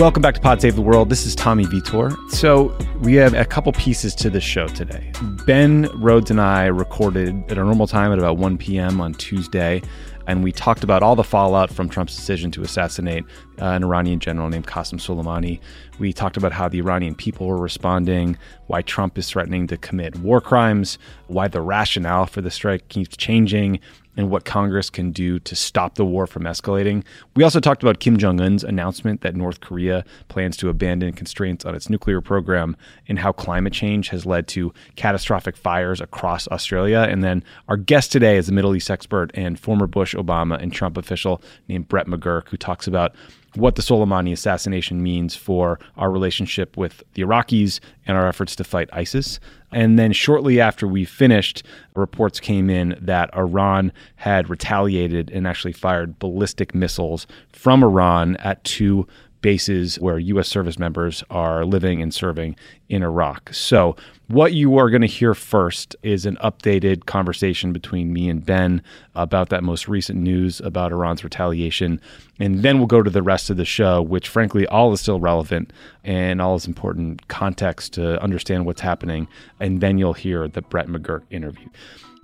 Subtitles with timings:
[0.00, 1.10] Welcome back to Pod Save the World.
[1.10, 2.16] This is Tommy Vietor.
[2.30, 5.12] So, we have a couple pieces to the show today.
[5.44, 8.98] Ben Rhodes and I recorded at our normal time at about 1 p.m.
[9.02, 9.82] on Tuesday,
[10.26, 13.24] and we talked about all the fallout from Trump's decision to assassinate
[13.60, 15.60] uh, an Iranian general named Qassem Soleimani.
[15.98, 18.38] We talked about how the Iranian people were responding,
[18.68, 20.96] why Trump is threatening to commit war crimes,
[21.26, 23.80] why the rationale for the strike keeps changing,
[24.20, 27.02] and what Congress can do to stop the war from escalating.
[27.34, 31.64] We also talked about Kim Jong un's announcement that North Korea plans to abandon constraints
[31.64, 32.76] on its nuclear program
[33.08, 37.06] and how climate change has led to catastrophic fires across Australia.
[37.08, 40.70] And then our guest today is a Middle East expert and former Bush, Obama, and
[40.70, 43.14] Trump official named Brett McGurk, who talks about
[43.54, 48.64] what the Soleimani assassination means for our relationship with the Iraqis and our efforts to
[48.64, 49.40] fight ISIS.
[49.72, 55.72] And then shortly after we finished, reports came in that Iran had retaliated and actually
[55.72, 59.06] fired ballistic missiles from Iran at two
[59.40, 60.48] bases where U.S.
[60.48, 62.56] service members are living and serving
[62.88, 63.52] in Iraq.
[63.52, 63.96] So,
[64.28, 68.80] what you are going to hear first is an updated conversation between me and Ben
[69.16, 72.00] about that most recent news about Iran's retaliation.
[72.38, 75.18] And then we'll go to the rest of the show, which, frankly, all is still
[75.18, 75.72] relevant
[76.04, 79.26] and all is important context to understand what's happening.
[79.58, 81.66] And then you'll hear the Brett McGurk interview.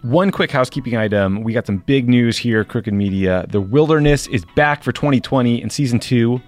[0.02, 1.42] One quick housekeeping item.
[1.42, 3.46] We got some big news here, Crooked Media.
[3.48, 6.40] The Wilderness is back for 2020 in season two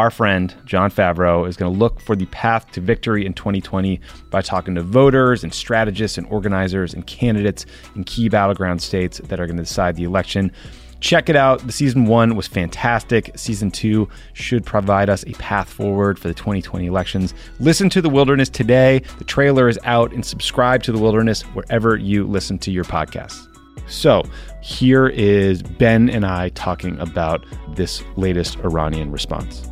[0.00, 4.00] our friend John Favreau is going to look for the path to victory in 2020
[4.30, 9.38] by talking to voters and strategists and organizers and candidates in key battleground states that
[9.38, 10.52] are going to decide the election.
[11.00, 11.66] Check it out.
[11.66, 13.30] The season one was fantastic.
[13.36, 17.34] Season two should provide us a path forward for the 2020 elections.
[17.58, 19.02] Listen to The Wilderness today.
[19.18, 23.46] The trailer is out and subscribe to The Wilderness wherever you listen to your podcasts.
[23.86, 24.22] So,
[24.62, 27.44] here is Ben and I talking about
[27.74, 29.69] this latest Iranian response.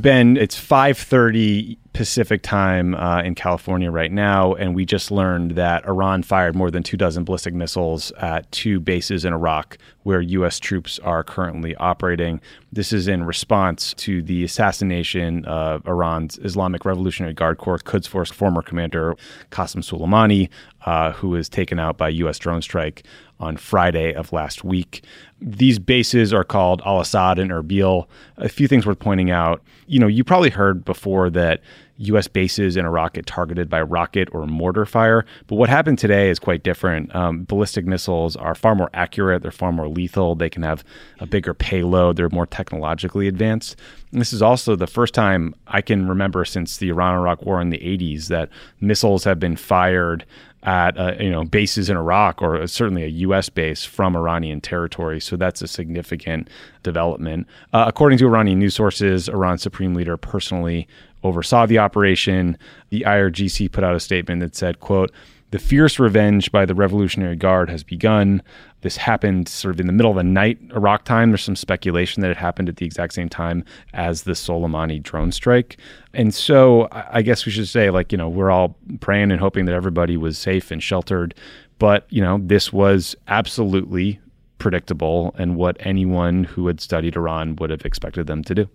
[0.00, 5.84] Ben, it's 5:30 Pacific time uh, in California right now, and we just learned that
[5.86, 10.58] Iran fired more than two dozen ballistic missiles at two bases in Iraq where U.S.
[10.58, 12.40] troops are currently operating.
[12.72, 18.30] This is in response to the assassination of Iran's Islamic Revolutionary Guard Corps Quds Force
[18.30, 19.16] former commander
[19.50, 20.48] Qassem Soleimani,
[20.86, 22.38] uh, who was taken out by U.S.
[22.38, 23.02] drone strike
[23.40, 25.02] on Friday of last week.
[25.40, 28.06] These bases are called Al Asad and Erbil.
[28.36, 29.62] A few things worth pointing out.
[29.86, 31.60] You know, you probably heard before that
[32.00, 32.28] U.S.
[32.28, 35.26] bases in Iraq get targeted by rocket or mortar fire.
[35.46, 37.14] But what happened today is quite different.
[37.14, 40.82] Um, ballistic missiles are far more accurate, they're far more lethal, they can have
[41.18, 43.76] a bigger payload, they're more technologically advanced.
[44.12, 47.60] And this is also the first time I can remember since the Iran Iraq War
[47.60, 48.48] in the 80s that
[48.80, 50.24] missiles have been fired
[50.62, 53.48] at uh, you know bases in Iraq or certainly a U.S.
[53.48, 55.20] base from Iranian territory.
[55.20, 56.48] So that's a significant
[56.82, 57.46] development.
[57.72, 60.86] Uh, according to Iranian news sources, Iran's supreme leader personally
[61.22, 62.58] oversaw the operation.
[62.90, 65.10] The IRGC put out a statement that said, "quote."
[65.52, 68.40] The fierce revenge by the Revolutionary Guard has begun.
[68.82, 71.30] This happened sort of in the middle of the night, Iraq time.
[71.30, 75.32] There's some speculation that it happened at the exact same time as the Soleimani drone
[75.32, 75.76] strike.
[76.14, 79.66] And so I guess we should say, like, you know, we're all praying and hoping
[79.66, 81.34] that everybody was safe and sheltered.
[81.78, 84.20] But, you know, this was absolutely
[84.58, 88.68] predictable and what anyone who had studied Iran would have expected them to do.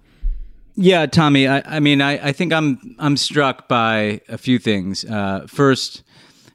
[0.76, 1.48] Yeah, Tommy.
[1.48, 5.06] I, I mean, I, I, think I'm I'm struck by a few things.
[5.06, 6.04] Uh, first,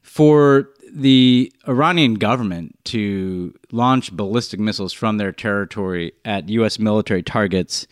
[0.03, 6.79] for the Iranian government to launch ballistic missiles from their territory at U.S.
[6.79, 7.87] military targets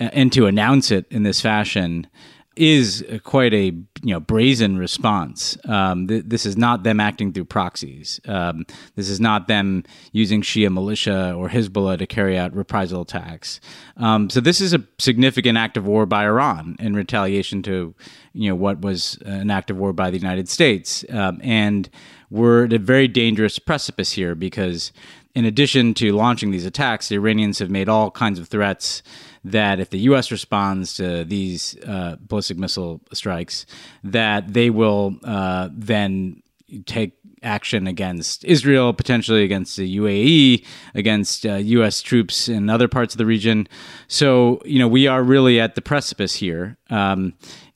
[0.00, 2.06] uh, and to announce it in this fashion
[2.54, 5.56] is quite a you know brazen response.
[5.64, 8.20] Um, th- this is not them acting through proxies.
[8.26, 13.60] Um, this is not them using Shia militia or Hezbollah to carry out reprisal attacks.
[13.96, 17.94] Um, so this is a significant act of war by Iran in retaliation to
[18.34, 21.88] you know what was an act of war by the United States, um, and
[22.32, 24.90] we're at a very dangerous precipice here because
[25.34, 29.02] in addition to launching these attacks, the Iranians have made all kinds of threats
[29.44, 30.30] that if the U.S.
[30.30, 33.66] responds to these uh, ballistic missile strikes,
[34.02, 36.42] that they will uh, then
[36.86, 40.64] take action against Israel, potentially against the UAE,
[40.94, 42.00] against uh, U.S.
[42.00, 43.68] troops in other parts of the region.
[44.08, 46.78] So, you know, we are really at the precipice here.
[46.88, 47.34] Um,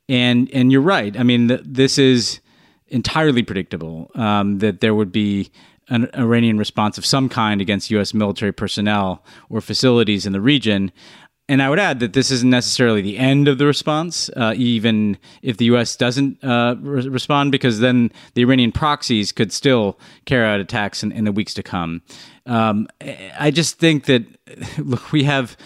[0.09, 1.19] and and you're right.
[1.19, 2.41] I mean, th- this is
[2.88, 5.50] entirely predictable um, that there would be
[5.88, 8.12] an Iranian response of some kind against U.S.
[8.12, 10.91] military personnel or facilities in the region.
[11.49, 15.17] And I would add that this isn't necessarily the end of the response, uh, even
[15.43, 15.94] if the U.S.
[15.94, 21.12] doesn't uh, re- respond, because then the Iranian proxies could still carry out attacks in,
[21.12, 22.03] in the weeks to come.
[22.47, 22.88] Um,
[23.38, 24.25] I just think that,
[24.79, 25.56] look, we have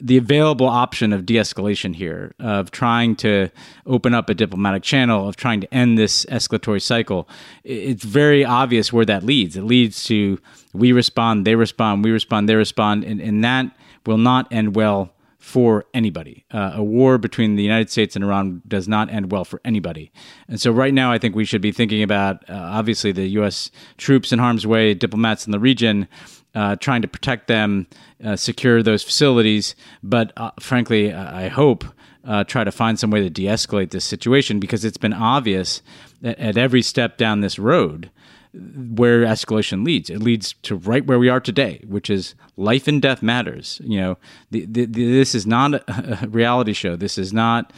[0.00, 3.48] the available option of de escalation here, of trying to
[3.86, 7.28] open up a diplomatic channel, of trying to end this escalatory cycle.
[7.62, 9.56] It's very obvious where that leads.
[9.56, 10.38] It leads to
[10.72, 13.66] we respond, they respond, we respond, they respond, and, and that
[14.04, 16.46] will not end well for anybody.
[16.50, 20.10] Uh, a war between the United States and Iran does not end well for anybody.
[20.48, 23.70] And so, right now, I think we should be thinking about uh, obviously the U.S.
[23.98, 26.08] troops in harm's way, diplomats in the region,
[26.54, 27.86] uh, trying to protect them,
[28.24, 29.74] uh, secure those facilities.
[30.02, 31.84] But uh, frankly, I hope.
[32.26, 35.82] Uh, try to find some way to de-escalate this situation because it's been obvious
[36.22, 38.10] at, at every step down this road
[38.54, 40.10] where escalation leads.
[40.10, 43.80] It leads to right where we are today, which is life and death matters.
[43.84, 44.18] You know,
[44.50, 46.96] the, the, the, this is not a reality show.
[46.96, 47.72] This is not,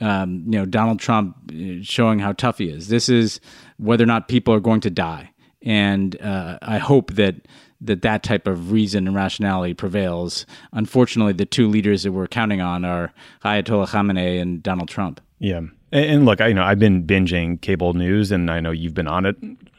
[0.00, 2.88] um, you know, Donald Trump uh, showing how tough he is.
[2.88, 3.40] This is
[3.78, 5.30] whether or not people are going to die.
[5.62, 7.36] And uh, I hope that
[7.80, 10.46] that that type of reason and rationality prevails.
[10.72, 13.12] Unfortunately, the two leaders that we're counting on are
[13.44, 15.20] Ayatollah Khamenei and Donald Trump.
[15.38, 15.60] Yeah.
[15.90, 19.08] And look, I you know I've been binging cable news, and I know you've been
[19.08, 19.36] on it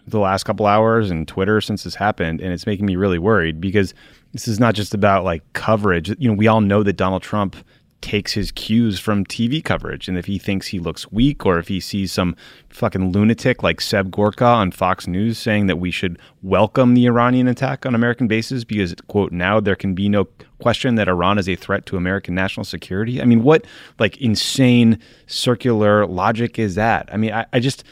[0.08, 3.62] the last couple hours and Twitter since this happened, and it's making me really worried
[3.62, 3.94] because
[4.34, 6.10] this is not just about like coverage.
[6.20, 7.56] You know, we all know that Donald Trump
[8.02, 10.08] takes his cues from TV coverage.
[10.08, 12.36] And if he thinks he looks weak or if he sees some
[12.70, 17.48] fucking lunatic like Seb Gorka on Fox News saying that we should welcome the Iranian
[17.48, 20.28] attack on American bases because, quote, now there can be no
[20.60, 23.22] question that Iran is a threat to American national security.
[23.22, 23.66] I mean, what
[23.98, 27.10] like insane circular logic is that?
[27.12, 27.84] I mean, I, I just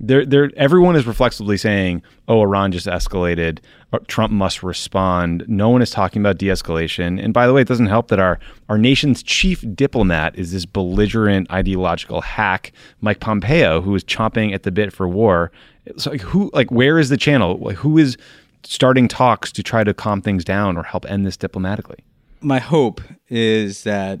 [0.00, 3.58] there, there, everyone is reflexively saying, "Oh, Iran just escalated.
[3.92, 7.22] Uh, Trump must respond." No one is talking about de-escalation.
[7.22, 8.38] And by the way, it doesn't help that our
[8.68, 14.62] our nation's chief diplomat is this belligerent ideological hack, Mike Pompeo, who is chomping at
[14.62, 15.50] the bit for war.
[15.96, 17.56] So, like, who, like, where is the channel?
[17.58, 18.16] Like, who is
[18.64, 21.98] starting talks to try to calm things down or help end this diplomatically?
[22.40, 24.20] My hope is that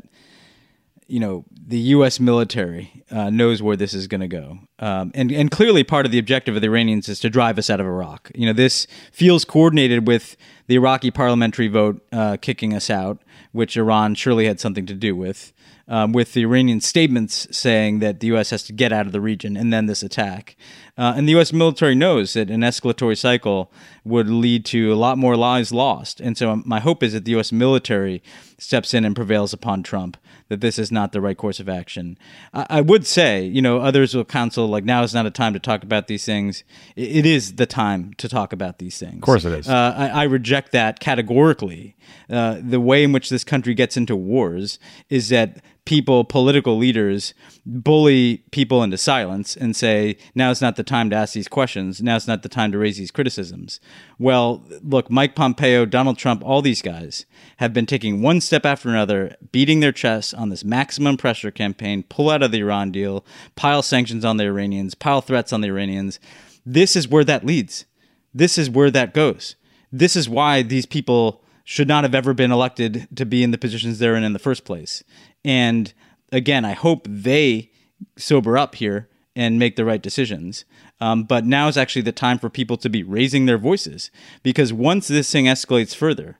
[1.08, 2.20] you know the U.S.
[2.20, 6.12] military uh, knows where this is going to go, um, and and clearly part of
[6.12, 8.30] the objective of the Iranians is to drive us out of Iraq.
[8.34, 13.22] You know, this feels coordinated with the Iraqi parliamentary vote uh, kicking us out,
[13.52, 15.52] which Iran surely had something to do with.
[15.90, 18.50] Um, with the Iranian statements saying that the U.S.
[18.50, 20.54] has to get out of the region and then this attack.
[20.98, 21.52] Uh, and the U.S.
[21.52, 23.70] military knows that an escalatory cycle
[24.04, 26.20] would lead to a lot more lives lost.
[26.20, 27.52] And so my hope is that the U.S.
[27.52, 28.20] military
[28.58, 30.16] steps in and prevails upon Trump
[30.48, 32.18] that this is not the right course of action.
[32.52, 35.52] I, I would say, you know, others will counsel like now is not a time
[35.52, 36.64] to talk about these things.
[36.96, 39.16] it, it is the time to talk about these things.
[39.16, 39.68] Of course, it is.
[39.68, 41.96] Uh, I, I, reject that categorically.
[42.30, 44.78] Uh, the way in which this country gets into wars
[45.10, 47.32] is that people, political leaders,
[47.64, 52.02] bully people into silence and say, now is not the time to ask these questions.
[52.02, 53.80] Now is not the time to raise these criticisms.
[54.18, 57.24] Well, look, Mike Pompeo, Donald Trump, all these guys
[57.56, 62.02] have been taking one step after another, beating their chests on this maximum pressure campaign,
[62.02, 63.24] pull out of the Iran deal,
[63.56, 66.20] pile sanctions on the Iranians, pile threats on the Iranians.
[66.66, 67.86] This is where that leads.
[68.34, 69.56] This is where that goes.
[69.90, 73.58] This is why these people should not have ever been elected to be in the
[73.58, 75.04] positions they're in in the first place.
[75.48, 75.94] And
[76.30, 77.70] again, I hope they
[78.18, 80.66] sober up here and make the right decisions.
[81.00, 84.10] Um, but now is actually the time for people to be raising their voices
[84.42, 86.38] because once this thing escalates further,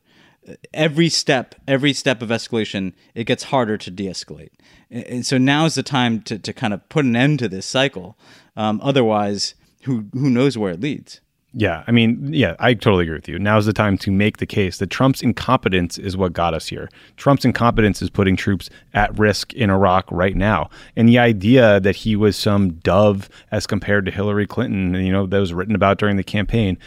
[0.74, 4.50] every step, every step of escalation, it gets harder to de-escalate.
[4.90, 7.66] And so now is the time to, to kind of put an end to this
[7.66, 8.18] cycle.
[8.56, 11.20] Um, otherwise, who who knows where it leads?
[11.58, 13.36] Yeah, I mean, yeah, I totally agree with you.
[13.36, 16.88] Now's the time to make the case that Trump's incompetence is what got us here.
[17.16, 20.70] Trump's incompetence is putting troops at risk in Iraq right now.
[20.94, 25.26] And the idea that he was some dove as compared to Hillary Clinton, you know,
[25.26, 26.78] that was written about during the campaign,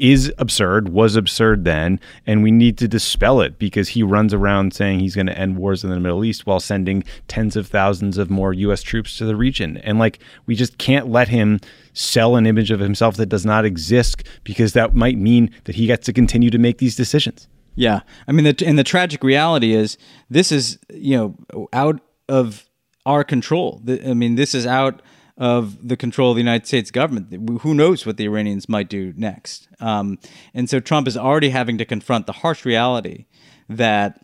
[0.00, 4.72] is absurd, was absurd then, and we need to dispel it because he runs around
[4.72, 8.16] saying he's going to end wars in the Middle East while sending tens of thousands
[8.16, 8.82] of more U.S.
[8.82, 9.76] troops to the region.
[9.78, 11.60] And like, we just can't let him
[11.92, 15.86] sell an image of himself that does not exist because that might mean that he
[15.86, 17.46] gets to continue to make these decisions.
[17.74, 18.00] Yeah.
[18.26, 22.68] I mean, the, and the tragic reality is this is, you know, out of
[23.04, 23.82] our control.
[23.86, 25.02] I mean, this is out
[25.40, 27.62] of the control of the United States government.
[27.62, 29.68] Who knows what the Iranians might do next?
[29.80, 30.18] Um,
[30.52, 33.24] and so Trump is already having to confront the harsh reality
[33.68, 34.20] that.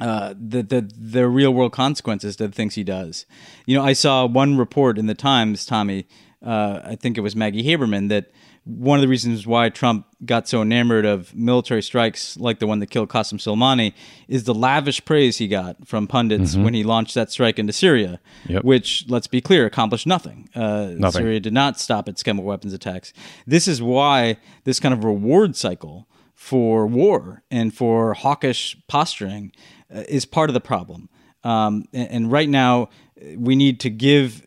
[0.00, 3.26] Uh, the, the the real world consequences to the things he does.
[3.66, 6.06] You know, I saw one report in the Times, Tommy.
[6.40, 8.30] Uh, I think it was Maggie Haberman that
[8.68, 12.80] one of the reasons why Trump got so enamored of military strikes like the one
[12.80, 13.94] that killed Qassem Soleimani
[14.28, 16.64] is the lavish praise he got from pundits mm-hmm.
[16.64, 18.62] when he launched that strike into Syria, yep.
[18.64, 20.50] which, let's be clear, accomplished nothing.
[20.54, 21.22] Uh, nothing.
[21.22, 23.14] Syria did not stop its chemical weapons attacks.
[23.46, 29.50] This is why this kind of reward cycle for war and for hawkish posturing
[29.94, 31.08] uh, is part of the problem.
[31.42, 32.90] Um, and, and right now,
[33.34, 34.42] we need to give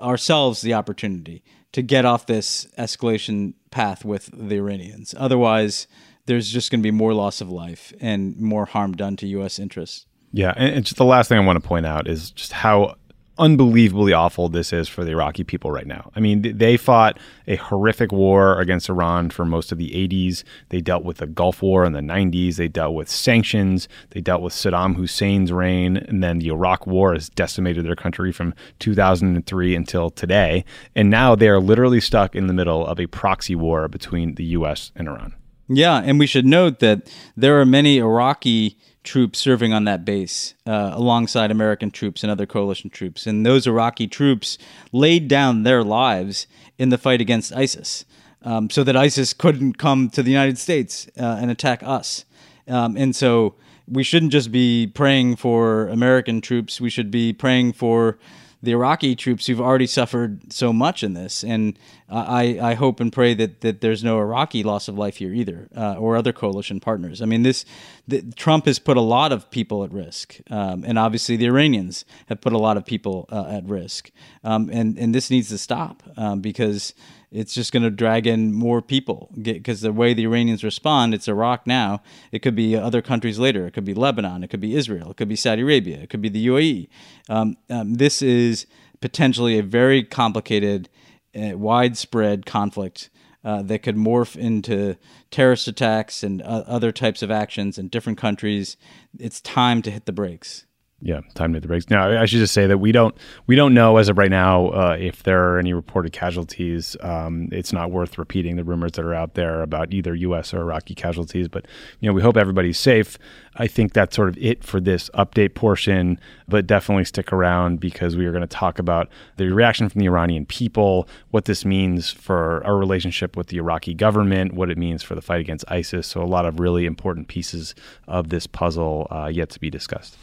[0.00, 5.14] ourselves the opportunity to get off this escalation path with the Iranians.
[5.18, 5.86] Otherwise,
[6.26, 9.58] there's just going to be more loss of life and more harm done to U.S.
[9.58, 10.06] interests.
[10.32, 12.96] Yeah, and just the last thing I want to point out is just how
[13.38, 16.10] unbelievably awful this is for the Iraqi people right now.
[16.14, 20.44] I mean, they fought a horrific war against Iran for most of the 80s.
[20.68, 22.56] They dealt with the Gulf War in the 90s.
[22.56, 23.88] They dealt with sanctions.
[24.10, 25.96] They dealt with Saddam Hussein's reign.
[25.96, 30.64] And then the Iraq War has decimated their country from 2003 until today.
[30.94, 34.44] And now they are literally stuck in the middle of a proxy war between the
[34.44, 34.92] U.S.
[34.94, 35.34] and Iran.
[35.68, 40.54] Yeah, and we should note that there are many Iraqi troops serving on that base
[40.66, 43.26] uh, alongside American troops and other coalition troops.
[43.26, 44.58] And those Iraqi troops
[44.92, 46.46] laid down their lives
[46.78, 48.04] in the fight against ISIS
[48.42, 52.24] um, so that ISIS couldn't come to the United States uh, and attack us.
[52.66, 53.54] Um, and so
[53.86, 58.18] we shouldn't just be praying for American troops, we should be praying for
[58.62, 61.44] the Iraqi troops who've already suffered so much in this.
[61.44, 65.32] And I, I hope and pray that, that there's no Iraqi loss of life here
[65.32, 67.22] either, uh, or other coalition partners.
[67.22, 67.64] I mean, this
[68.08, 72.04] the, Trump has put a lot of people at risk, um, and obviously the Iranians
[72.28, 74.10] have put a lot of people uh, at risk.
[74.42, 76.94] Um, and and this needs to stop um, because
[77.30, 81.28] it's just going to drag in more people because the way the Iranians respond, it's
[81.28, 82.02] Iraq now.
[82.32, 83.66] It could be other countries later.
[83.66, 84.42] It could be Lebanon.
[84.42, 85.10] It could be Israel.
[85.10, 85.98] It could be Saudi Arabia.
[85.98, 86.88] It could be the UAE.
[87.28, 88.66] Um, um, this is
[89.00, 90.88] potentially a very complicated,
[91.36, 93.10] uh, widespread conflict
[93.44, 94.96] uh, that could morph into
[95.30, 98.76] terrorist attacks and uh, other types of actions in different countries.
[99.18, 100.64] It's time to hit the brakes.
[101.00, 101.88] Yeah, time to the brakes.
[101.90, 104.70] Now, I should just say that we don't we don't know as of right now
[104.70, 106.96] uh, if there are any reported casualties.
[107.00, 110.52] Um, it's not worth repeating the rumors that are out there about either U.S.
[110.52, 111.46] or Iraqi casualties.
[111.46, 111.66] But
[112.00, 113.16] you know, we hope everybody's safe.
[113.54, 116.18] I think that's sort of it for this update portion.
[116.48, 120.06] But definitely stick around because we are going to talk about the reaction from the
[120.06, 125.04] Iranian people, what this means for our relationship with the Iraqi government, what it means
[125.04, 126.08] for the fight against ISIS.
[126.08, 127.76] So a lot of really important pieces
[128.08, 130.18] of this puzzle uh, yet to be discussed.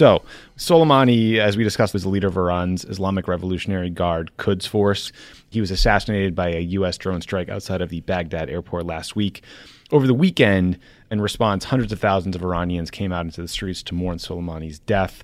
[0.00, 0.22] So,
[0.56, 5.12] Soleimani, as we discussed, was the leader of Iran's Islamic Revolutionary Guard Quds Force.
[5.50, 6.96] He was assassinated by a U.S.
[6.96, 9.42] drone strike outside of the Baghdad airport last week.
[9.92, 10.78] Over the weekend,
[11.10, 14.78] in response, hundreds of thousands of Iranians came out into the streets to mourn Soleimani's
[14.78, 15.22] death.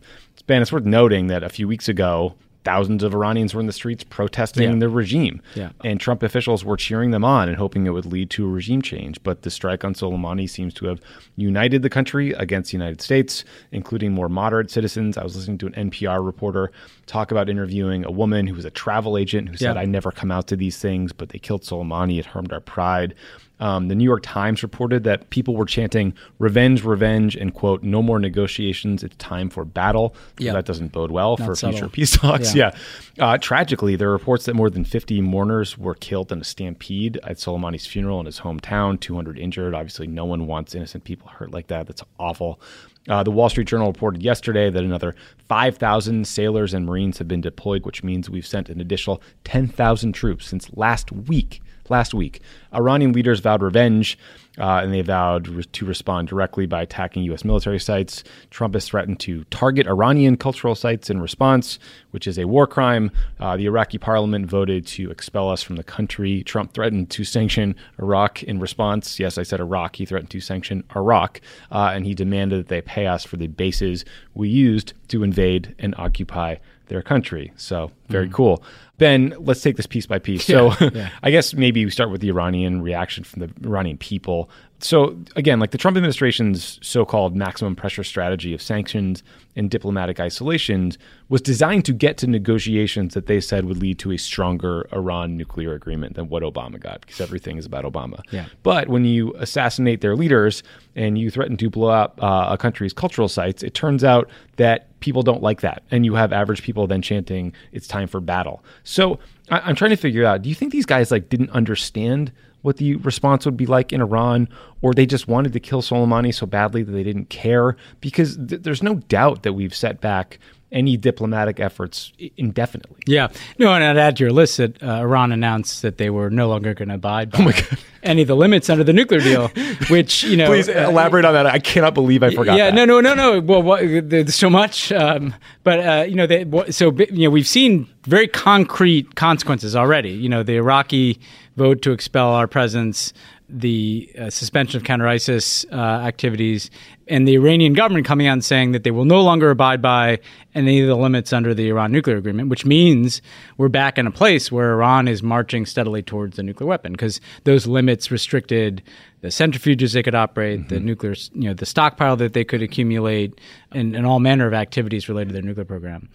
[0.49, 2.35] It's worth noting that a few weeks ago,
[2.66, 4.78] thousands of Iranians were in the streets protesting yeah.
[4.80, 5.40] the regime.
[5.54, 5.70] Yeah.
[5.85, 8.82] And Trump officials were cheering them on and hoping it would lead to a regime
[8.82, 9.23] change.
[9.23, 11.00] But the strike on Soleimani seems to have
[11.37, 15.16] united the country against the United States, including more moderate citizens.
[15.16, 16.73] I was listening to an NPR reporter
[17.06, 19.80] talk about interviewing a woman who was a travel agent who said, yeah.
[19.80, 22.18] I never come out to these things, but they killed Soleimani.
[22.18, 23.14] It harmed our pride.
[23.58, 28.02] Um, the New York Times reported that people were chanting "revenge, revenge" and quote "no
[28.02, 29.02] more negotiations.
[29.02, 31.72] It's time for battle." So That doesn't bode well Not for subtle.
[31.78, 32.54] future peace talks.
[32.54, 32.72] Yeah.
[33.16, 33.26] yeah.
[33.26, 37.18] Uh, tragically, there are reports that more than 50 mourners were killed in a stampede
[37.22, 39.00] at Soleimani's funeral in his hometown.
[39.00, 39.75] 200 injured.
[39.75, 41.86] Obviously, no one wants innocent people hurt like that.
[41.86, 42.60] That's awful.
[43.08, 45.14] Uh, the Wall Street Journal reported yesterday that another
[45.48, 50.46] 5,000 sailors and Marines have been deployed, which means we've sent an additional 10,000 troops
[50.46, 52.40] since last week last week.
[52.74, 54.18] Iranian leaders vowed revenge,
[54.58, 57.44] uh, and they vowed re- to respond directly by attacking U.S.
[57.44, 58.24] military sites.
[58.50, 61.78] Trump has threatened to target Iranian cultural sites in response,
[62.10, 63.10] which is a war crime.
[63.38, 66.42] Uh, the Iraqi parliament voted to expel us from the country.
[66.42, 69.18] Trump threatened to sanction Iraq in response.
[69.20, 69.96] Yes, I said Iraq.
[69.96, 71.40] He threatened to sanction Iraq,
[71.70, 75.74] uh, and he demanded that they pay us for the bases we used to invade
[75.78, 77.52] and occupy their country.
[77.56, 78.62] So very cool.
[78.98, 80.44] Ben, let's take this piece by piece.
[80.44, 81.10] so yeah.
[81.22, 84.48] I guess maybe we start with the Iranian reaction from the Iranian people.
[84.78, 89.22] So again, like the Trump administration's so-called maximum pressure strategy of sanctions
[89.54, 90.98] and diplomatic isolations
[91.28, 95.36] was designed to get to negotiations that they said would lead to a stronger Iran
[95.36, 98.20] nuclear agreement than what Obama got, because everything is about Obama.
[98.30, 98.46] Yeah.
[98.62, 100.62] But when you assassinate their leaders
[100.94, 104.98] and you threaten to blow up uh, a country's cultural sites, it turns out that
[105.00, 105.82] people don't like that.
[105.90, 108.62] And you have average people then chanting, it's time for battle.
[108.86, 109.18] So
[109.50, 112.78] I- I'm trying to figure out, do you think these guys like didn't understand what
[112.78, 114.48] the response would be like in Iran,
[114.80, 117.76] or they just wanted to kill Soleimani so badly that they didn't care?
[118.00, 120.38] Because th- there's no doubt that we've set back
[120.73, 122.99] any diplomatic efforts indefinitely.
[123.06, 123.28] Yeah.
[123.58, 126.49] No, and I'd add to your list that uh, Iran announced that they were no
[126.49, 127.62] longer going to abide Oh by
[128.02, 129.49] any of the limits under the nuclear deal,
[129.88, 130.46] which, you know.
[130.49, 131.46] Please uh, elaborate on that.
[131.46, 132.56] I cannot believe I forgot.
[132.58, 132.75] yeah, that.
[132.75, 133.40] no, no, no, no.
[133.40, 133.80] Well, what,
[134.11, 137.88] there's so much, um, but uh, you know, they, what- so you know, we've seen
[138.04, 140.11] very concrete consequences already.
[140.11, 141.20] You know, the Iraqi
[141.56, 143.12] vote to expel our presence,
[143.48, 146.70] the uh, suspension of counter ISIS uh, activities,
[147.06, 150.18] and the Iranian government coming out and saying that they will no longer abide by
[150.54, 153.22] any of the limits under the Iran nuclear agreement, which means
[153.56, 157.20] we're back in a place where Iran is marching steadily towards the nuclear weapon because
[157.44, 158.82] those limits restricted
[159.20, 163.40] the centrifuges they could operate, the nuclear, you know, the stockpile that they could accumulate,
[163.72, 166.08] and, and all manner of activities related to their nuclear program.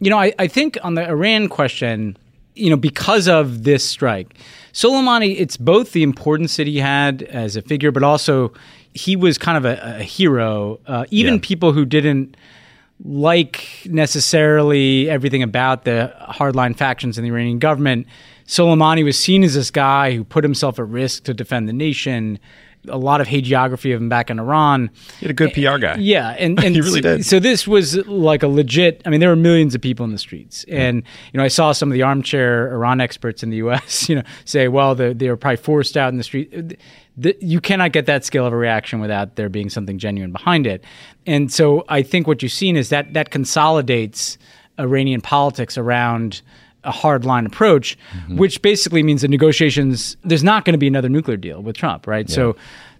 [0.00, 2.16] You know, I, I think on the Iran question,
[2.54, 4.34] you know, because of this strike,
[4.78, 8.52] Soleimani, it's both the importance that he had as a figure, but also
[8.94, 10.78] he was kind of a, a hero.
[10.86, 11.40] Uh, even Yeah.
[11.42, 12.36] people who didn't
[13.04, 18.06] like necessarily everything about the hardline factions in the Iranian government.
[18.46, 22.38] Soleimani was seen as this guy who put himself at risk to defend the nation.
[22.88, 24.90] A lot of hagiography of him back in Iran.
[25.18, 25.96] He had a good PR guy.
[25.98, 27.26] Yeah, and, and He really so, did.
[27.26, 29.02] So this was like a legit.
[29.04, 31.72] I mean, there were millions of people in the streets, and you know, I saw
[31.72, 34.08] some of the armchair Iran experts in the U.S.
[34.08, 36.78] You know, say, well, they they were probably forced out in the street.
[37.40, 40.84] You cannot get that scale of a reaction without there being something genuine behind it.
[41.26, 44.38] And so I think what you've seen is that that consolidates
[44.78, 46.42] Iranian politics around
[46.84, 48.36] a hard line approach, mm-hmm.
[48.36, 52.06] which basically means the negotiations, there's not going to be another nuclear deal with Trump,
[52.06, 52.28] right?
[52.30, 52.56] So,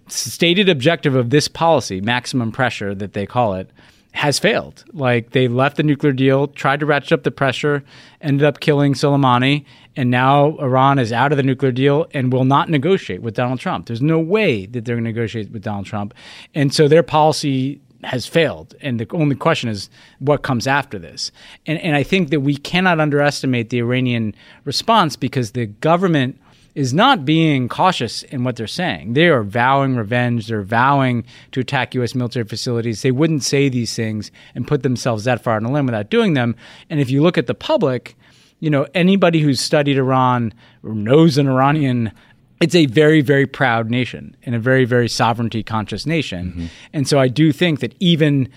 [0.07, 3.69] stated objective of this policy, maximum pressure that they call it,
[4.13, 4.83] has failed.
[4.91, 7.83] Like they left the nuclear deal, tried to ratchet up the pressure,
[8.21, 9.65] ended up killing Soleimani,
[9.95, 13.59] and now Iran is out of the nuclear deal and will not negotiate with Donald
[13.59, 13.85] Trump.
[13.85, 16.13] There's no way that they're going to negotiate with Donald Trump.
[16.55, 18.75] And so their policy has failed.
[18.81, 21.31] And the only question is what comes after this.
[21.65, 26.39] And, and I think that we cannot underestimate the Iranian response because the government
[26.75, 29.13] is not being cautious in what they're saying.
[29.13, 30.47] They are vowing revenge.
[30.47, 32.15] They're vowing to attack U.S.
[32.15, 33.01] military facilities.
[33.01, 36.35] They wouldn't say these things and put themselves that far on a limb without doing
[36.35, 36.55] them.
[36.89, 38.15] And if you look at the public,
[38.59, 42.11] you know, anybody who's studied Iran or knows an Iranian
[42.59, 46.51] it's a very, very proud nation and a very, very sovereignty conscious nation.
[46.51, 46.65] Mm-hmm.
[46.93, 48.49] And so I do think that even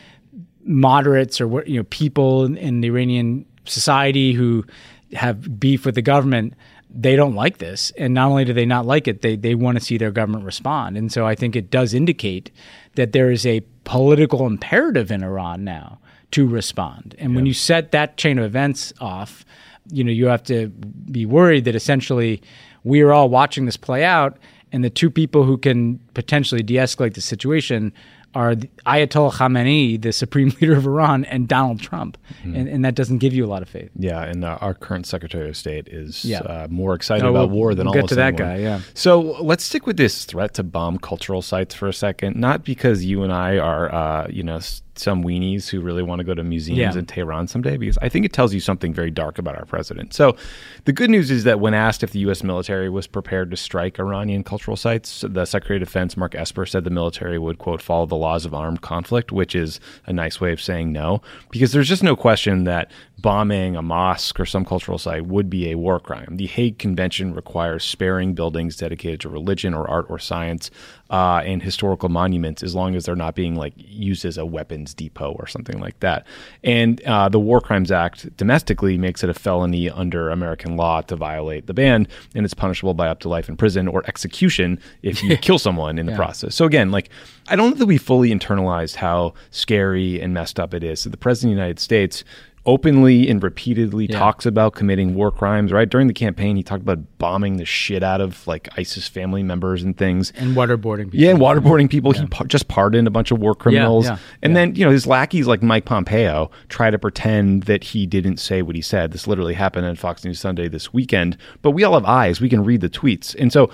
[0.65, 4.65] moderates or what you know people in, in the Iranian society who
[5.13, 6.55] have beef with the government,
[6.91, 7.93] they don't like this.
[7.97, 10.45] And not only do they not like it, they they want to see their government
[10.45, 10.97] respond.
[10.97, 12.51] And so I think it does indicate
[12.95, 15.99] that there is a political imperative in Iran now
[16.33, 17.15] to respond.
[17.19, 19.45] And when you set that chain of events off,
[19.91, 22.43] you know, you have to be worried that essentially
[22.85, 24.37] we are all watching this play out
[24.73, 27.93] and the two people who can potentially de-escalate the situation
[28.35, 32.95] are the Ayatollah Khamenei, the supreme leader of Iran, and Donald Trump, and, and that
[32.95, 33.91] doesn't give you a lot of faith.
[33.95, 36.39] Yeah, and uh, our current Secretary of State is Yeah.
[36.41, 38.81] uh, more excited Oh, about we'll- war than we'll get to that guy, yeah.
[38.95, 42.37] So let's stick with this threat to bomb cultural sites for a second.
[42.37, 44.61] Not because you and I are, uh, you know,
[44.95, 46.99] some weenies who really want to go to museums Yeah.
[46.99, 50.13] in Tehran someday, because I think it tells you something very dark about our president.
[50.13, 50.37] So
[50.85, 52.43] the good news is that when asked if the U.S.
[52.43, 56.85] military was prepared to strike Iranian cultural sites, the Secretary of Defense Mark Esper said
[56.85, 60.53] the military would quote follow the laws of armed conflict, which is a nice way
[60.53, 62.91] of saying no, because there's just no question that
[63.23, 66.37] bombing a mosque or some cultural site would be a war crime.
[66.37, 70.71] The Hague Convention requires sparing buildings dedicated to religion or art or science
[71.09, 74.93] uh, and historical monuments as long as they're not being like used as a weapons
[74.95, 76.27] depot or something like that.
[76.65, 81.15] And uh, the War Crimes Act domestically makes it a felony under American law to
[81.15, 85.23] violate the ban, and it's punishable by up to life in prison or execution if
[85.23, 86.55] you kill someone in the process.
[86.55, 87.11] So again, like
[87.49, 91.01] I don't think that we fully internalized how scary and messed up it is.
[91.01, 92.25] So the president of the United States
[92.65, 94.19] openly and repeatedly Yeah.
[94.19, 95.73] talks about committing war crimes.
[95.73, 99.43] Right during the campaign, he talked about bombing the shit out of like ISIS family
[99.43, 100.33] members and things.
[100.37, 101.21] and waterboarding people.
[101.21, 102.13] Yeah, and waterboarding people.
[102.13, 104.07] He par- just pardoned a bunch of war criminals.
[104.07, 104.55] yeah, and yeah.
[104.61, 108.63] then, you know, his lackeys like Mike Pompeo try to pretend that he didn't say
[108.63, 109.11] what he said.
[109.13, 111.37] This literally happened on Fox News Sunday this weekend.
[111.63, 112.41] But we all have eyes.
[112.41, 113.35] We can read the tweets.
[113.39, 113.71] And so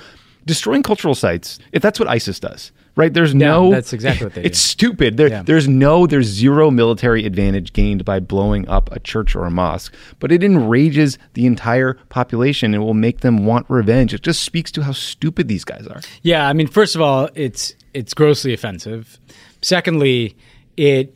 [0.47, 3.15] destroying cultural sites, if that's what ISIS does, right?
[3.15, 4.69] There's no that's exactly what they It's do.
[4.69, 5.17] stupid.
[5.17, 5.43] There, Yeah.
[5.43, 9.95] There's no, there's zero military advantage gained by blowing up a church or a mosque,
[10.19, 14.13] but it enrages the entire population and will make them want revenge.
[14.13, 16.01] It just speaks to how stupid these guys are.
[16.23, 19.19] Yeah, I mean, first of all, it's it's grossly offensive.
[19.63, 20.37] Secondly,
[20.77, 21.15] it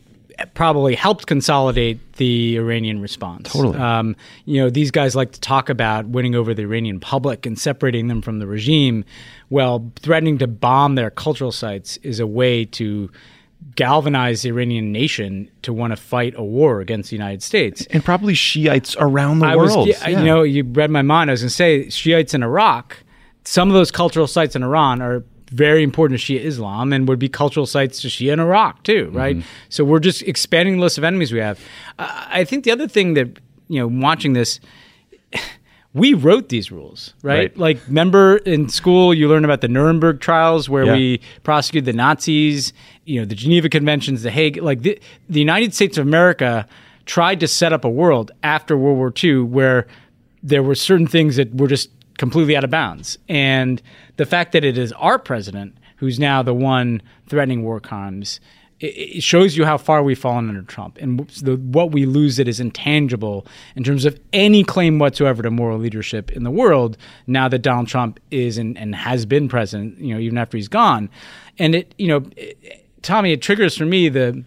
[0.55, 3.53] probably helped consolidate the Iranian response.
[3.53, 3.79] Totally.
[3.79, 7.59] Um, you know, these guys like to talk about winning over the Iranian public and
[7.59, 9.05] separating them from the regime.
[9.51, 13.11] Well, threatening to bomb their cultural sites is a way to
[13.77, 17.87] galvanize the Iranian nation to want to fight a war against the United States.
[17.91, 19.87] and probably Shiites around the I world.
[19.89, 21.31] was, yeah, you know, you read my mind.
[21.31, 22.99] I was going to say Shiites in Iraq.
[23.45, 27.19] Some of those cultural sites in Iran are very important to Shia Islam and would
[27.19, 29.17] be cultural sites to Shia in Iraq too, mm-hmm.
[29.17, 29.37] right?
[29.69, 31.61] So we're just expanding the list of enemies we have.
[31.99, 33.39] I I think the other thing that
[33.69, 34.61] you know, watching this,
[35.95, 37.35] we wrote these rules, right?
[37.35, 37.59] Right.
[37.59, 40.95] Like, remember in school you learn about the Nuremberg trials where Yeah.
[40.95, 42.73] we prosecuted the Nazis,
[43.05, 44.59] you know, the Geneva Conventions, the Hague.
[44.63, 46.67] Like the, the United States of America
[47.07, 49.87] tried to set up a world after World War II where
[50.43, 51.89] there were certain things that were just
[52.23, 53.19] completely out of bounds.
[53.29, 53.83] And
[54.17, 58.39] the fact that it is our president who's now the one threatening war crimes,
[58.79, 60.99] it, it shows you how far we've fallen under Trump.
[61.01, 65.51] And the, what we lose that is intangible in terms of any claim whatsoever to
[65.51, 69.99] moral leadership in the world now that Donald Trump is and, and has been president,
[69.99, 71.11] you know, even after he's gone.
[71.59, 74.45] And it, you know, it, Tommy, it triggers for me the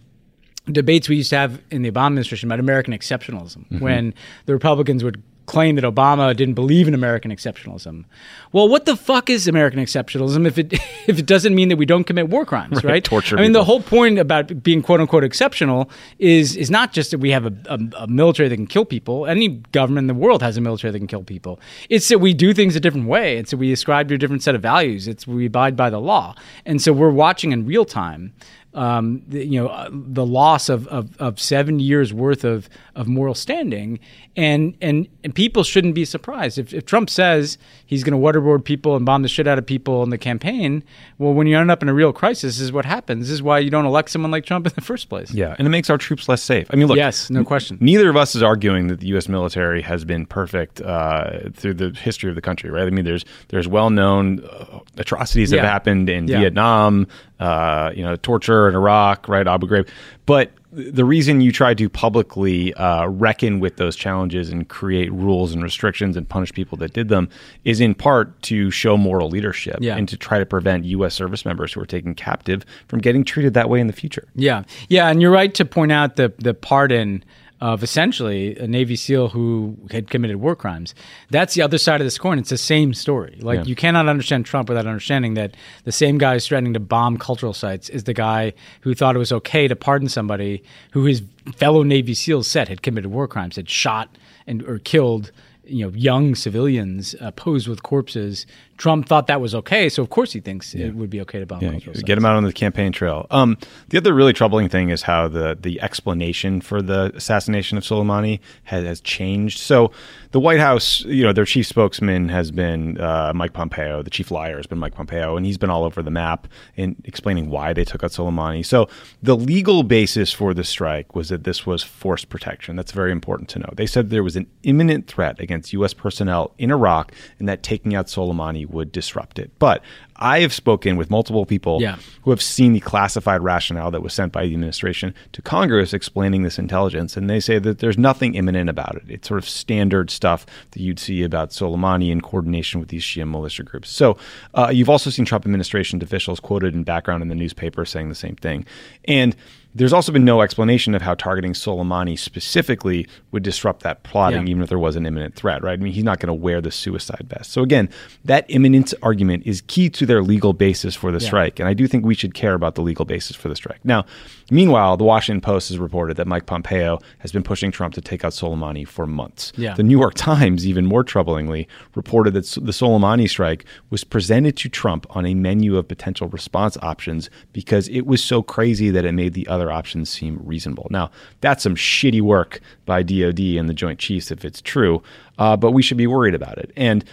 [0.72, 3.80] debates we used to have in the Obama administration about American exceptionalism mm-hmm.
[3.80, 4.14] when
[4.46, 8.06] the Republicans would claim that Obama didn't believe in American exceptionalism.
[8.52, 10.74] Well, what the fuck is American exceptionalism if it
[11.08, 13.04] if it doesn't mean that we don't commit war crimes, right?
[13.04, 17.12] torture I mean, the whole point about being quote unquote exceptional is is not just
[17.12, 19.26] that we have a, a, a military that can kill people.
[19.26, 21.60] Any government in the world has a military that can kill people.
[21.90, 23.38] It's that we do things a different way.
[23.38, 25.08] It's that we ascribe to a different set of values.
[25.08, 28.34] It's we abide by the law, and so we're watching in real time
[28.76, 33.08] um, the, you know, uh, the loss of, of, of seven years worth of, of
[33.08, 34.00] moral standing,
[34.36, 38.64] and and and people shouldn't be surprised if, if Trump says he's going to waterboard
[38.66, 40.84] people and bomb the shit out of people in the campaign.
[41.18, 43.26] Well, when you end up in a real crisis, this is what happens.
[43.28, 45.32] This is why you don't elect someone like Trump in the first place.
[45.32, 46.68] Yeah, and it makes our troops less safe.
[46.72, 46.98] I mean, look.
[46.98, 47.78] Yes, no question.
[47.80, 49.30] Neither of us is arguing that the U.S.
[49.30, 52.86] military has been perfect uh, through the history of the country, right?
[52.86, 55.62] I mean, there's there's well-known uh, atrocities that Yeah.
[55.64, 56.40] have happened in Yeah.
[56.40, 57.08] Vietnam,
[57.40, 59.48] uh, you know, torture in Iraq, right?
[59.48, 59.88] Abu Ghraib,
[60.26, 65.54] but the reason you try to publicly uh, reckon with those challenges and create rules
[65.54, 67.30] and restrictions and punish people that did them
[67.64, 69.96] is in part to show moral leadership Yeah.
[69.96, 71.14] and to try to prevent U.S.
[71.14, 74.28] service members who are taken captive from getting treated that way in the future.
[74.36, 77.24] Yeah, yeah, and you're right to point out the the pardon
[77.62, 80.94] of essentially a Navy SEAL who had committed war crimes.
[81.30, 82.38] That's the other side of this coin.
[82.38, 83.38] It's the same story.
[83.42, 83.66] Like Yeah.
[83.66, 87.54] you cannot understand Trump without understanding that the same guy who's threatening to bomb cultural
[87.54, 91.24] sites is the guy who thought it was okay to pardon somebody who his
[91.56, 94.10] fellow Navy SEALs said had committed war crimes, had shot
[94.46, 95.32] and or killed
[95.68, 98.46] you know young civilians uh, posed with corpses.
[98.78, 101.46] Trump thought that was okay, so of course he thinks it would be okay to
[101.46, 102.10] bomb Yeah, get sites.
[102.10, 103.26] him out on the campaign trail.
[103.32, 103.58] Um,
[103.90, 108.40] the other really troubling thing is how the the explanation for the assassination of Soleimani
[108.66, 109.60] has, has changed.
[109.60, 109.92] So,
[110.32, 114.02] the White House, you know, their chief spokesman has been uh, Mike Pompeo.
[114.04, 116.98] The chief liar has been Mike Pompeo, and he's been all over the map in
[117.06, 118.66] explaining why they took out Soleimani.
[118.66, 118.90] So,
[119.24, 122.76] the legal basis for the strike was that this was force protection.
[122.76, 123.70] That's very important to know.
[123.74, 125.94] They said there was an imminent threat against U.S.
[125.94, 129.52] personnel in Iraq, and that taking out Soleimani would disrupt it.
[129.60, 129.82] But
[130.18, 131.98] I have spoken with multiple people Yeah.
[132.22, 136.44] who have seen the classified rationale that was sent by the administration to Congress explaining
[136.44, 139.04] this intelligence, and they say that there's nothing imminent about it.
[139.10, 143.30] It's sort of standard stuff that you'd see about Soleimani in coordination with these Shia
[143.30, 143.90] militia groups.
[143.90, 144.18] So
[144.54, 148.16] uh, you've also seen Trump administration officials quoted in background in the newspaper saying the
[148.16, 148.66] same thing,
[149.06, 149.36] and
[149.76, 154.52] there's also been no explanation of how targeting Soleimani specifically would disrupt that plotting, Yeah.
[154.52, 155.74] even if there was an imminent threat, right?
[155.78, 157.52] I mean, he's not going to wear the suicide vest.
[157.52, 157.90] So again,
[158.24, 161.88] that imminent argument is key to their legal basis for the strike, and I do
[161.88, 163.84] think we should care about the legal basis for the strike.
[163.84, 164.06] Now,
[164.52, 168.24] Meanwhile, the Washington Post has reported that Mike Pompeo has been pushing Trump to take
[168.24, 169.52] out Soleimani for months.
[169.56, 169.74] Yeah.
[169.74, 174.70] The New York Times, even more troublingly, reported that the Soleimani strike was presented to
[174.70, 179.14] Trump on a menu of potential response options because it was so crazy that it
[179.14, 180.88] made the other options seem reasonable.
[180.90, 181.10] Now,
[181.42, 185.02] that's some shitty work by DOD and the Joint Chiefs if it's true,
[185.40, 186.72] uh, but we should be worried about it.
[186.76, 187.04] And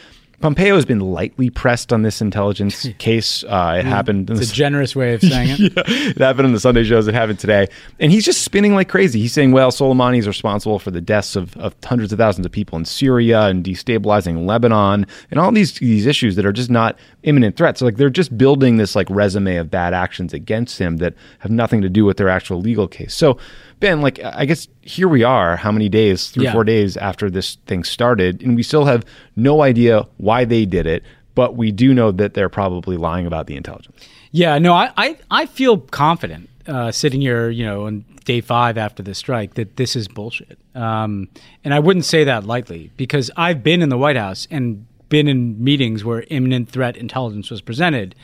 [0.42, 3.44] Pompeo has been lightly pressed on this intelligence case.
[3.44, 4.28] Uh, it happened.
[4.28, 5.60] in It's the a generous way of saying it.
[5.60, 7.08] yeah, it happened in the Sunday shows.
[7.08, 7.68] It happened today,
[8.00, 9.20] and he's just spinning like crazy.
[9.20, 12.52] He's saying, "Well, Soleimani is responsible for the deaths of, of hundreds of thousands of
[12.52, 16.98] people in Syria and destabilizing Lebanon, and all these these issues that are just not
[17.22, 17.78] imminent threats.
[17.78, 21.52] So, like they're just building this like resume of bad actions against him that have
[21.52, 23.14] nothing to do with their actual legal case.
[23.14, 23.38] So,
[23.82, 26.52] Ben, like I guess here we are, how many days, three Yeah.
[26.52, 29.04] four days after this thing started, and we still have
[29.36, 31.02] no idea why they did it.
[31.34, 34.06] But we do know that they're probably lying about the intelligence.
[34.32, 38.76] Yeah, no, I, I, I feel confident uh, sitting here, you know, on day five
[38.78, 40.58] after the strike that this is bullshit.
[40.74, 41.28] Um,
[41.64, 45.26] and I wouldn't say that lightly because I've been in the White House and been
[45.26, 48.14] in meetings where imminent threat intelligence was presented.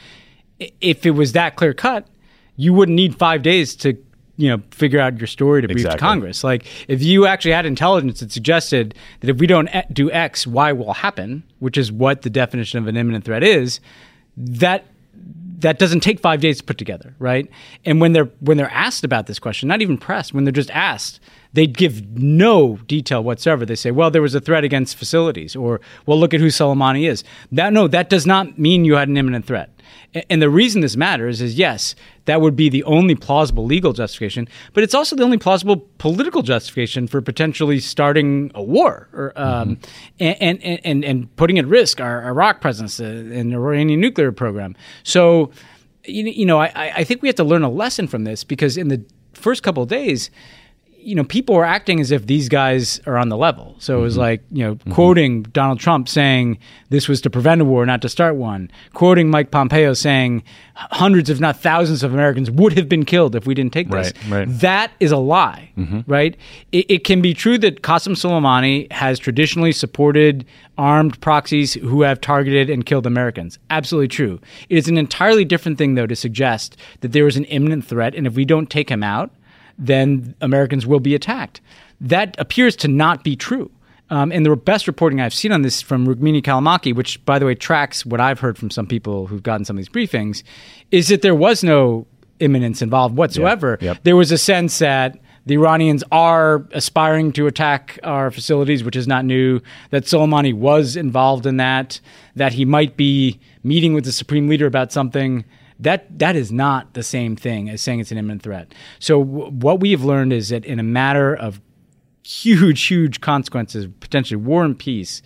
[0.81, 2.07] If it was that clear cut,
[2.57, 3.94] you wouldn't need five days to,
[4.38, 5.98] you know, figure out your story to brief Exactly.
[5.98, 6.44] to Congress.
[6.44, 10.72] Like if you actually had intelligence that suggested that if we don't do X, Y
[10.72, 13.81] will happen, which is what the definition of an imminent threat is,
[14.37, 14.87] that
[15.59, 17.51] that doesn't take five days to put together, right?
[17.85, 20.70] And when they're when they're asked about this question, not even pressed, when they're just
[20.70, 21.18] asked,
[21.52, 23.64] they give no detail whatsoever.
[23.64, 27.08] They say, "Well, there was a threat against facilities," or "Well, look at who Soleimani
[27.08, 29.70] is." That no, that does not mean you had an imminent threat.
[30.30, 34.48] And the reason this matters is yes, that would be the only plausible legal justification,
[34.72, 39.78] but it's also the only plausible political justification for potentially starting a war or, um,
[40.18, 44.32] and, and, and, and putting at risk our Iraq presence uh, and the Iranian nuclear
[44.32, 44.74] program.
[45.02, 45.50] So,
[46.04, 48.78] you, know, I, I I think we have to learn a lesson from this because
[48.78, 50.30] in the first couple of days,
[51.09, 53.75] you know, people were acting as if these guys are on the level.
[53.79, 54.21] So it was mm-hmm.
[54.21, 54.92] like, you know, mm-hmm.
[54.92, 56.59] quoting Donald Trump saying
[56.90, 58.71] this was to prevent a war, not to start one.
[58.92, 60.42] Quoting Mike Pompeo saying
[60.75, 64.12] hundreds, if not thousands, of Americans would have been killed if we didn't take this.
[64.27, 64.61] Right, right.
[64.61, 66.01] That is a lie, mm-hmm.
[66.07, 66.37] right?
[66.73, 70.44] It, it can be true that Qassem Soleimani has traditionally supported
[70.77, 73.59] armed proxies who have targeted and killed Americans.
[73.71, 74.40] Absolutely true.
[74.68, 78.14] It is an entirely different thing, though, to suggest that there is an imminent threat,
[78.14, 79.31] and if we don't take him out,
[79.78, 81.60] then Americans will be attacked.
[82.00, 83.70] That appears to not be true.
[84.10, 87.44] Um, and the best reporting I've seen on this from Rukmini Callimachi, which, by the
[87.44, 90.42] way, tracks what I've heard from some people who've gotten some of these briefings,
[90.90, 92.06] is that there was no
[92.40, 93.78] imminence involved whatsoever.
[93.80, 93.98] Yep.
[94.04, 99.06] There was a sense that the Iranians are aspiring to attack our facilities, which is
[99.06, 99.60] not new,
[99.90, 102.00] that Soleimani was involved in that,
[102.36, 105.44] that he might be meeting with the supreme leader about something.
[105.80, 108.74] That that is not the same thing as saying it's an imminent threat.
[108.98, 111.60] So w- what we have learned is that in a matter of
[112.24, 115.22] huge, huge consequences, potentially war and peace,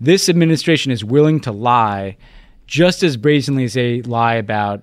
[0.00, 2.16] this administration is willing to lie
[2.66, 4.82] just as brazenly as they lie about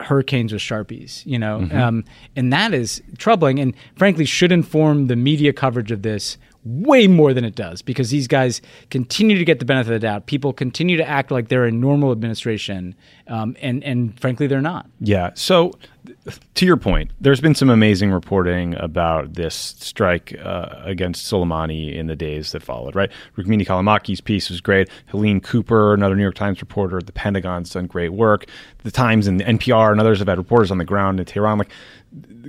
[0.00, 5.16] hurricanes with sharpies, you know, um, and that is troubling, and frankly should inform the
[5.16, 9.58] media coverage of this way more than it does because these guys continue to get
[9.60, 10.26] the benefit of the doubt.
[10.26, 12.94] People continue to act like they're a normal administration,
[13.28, 14.86] um, and and frankly they're not.
[15.00, 15.30] Yeah.
[15.34, 15.72] So,
[16.54, 22.08] to your point, there's been some amazing reporting about this strike uh, against Soleimani in
[22.08, 23.10] the days that followed, right?
[23.36, 24.90] Rukmini Callimachi's piece was great.
[25.06, 28.46] Helene Cooper, another New York Times reporter at the Pentagon's done great work.
[28.82, 31.58] The Times and the NPR and others have had reporters on the ground in Tehran.
[31.58, 31.70] Like,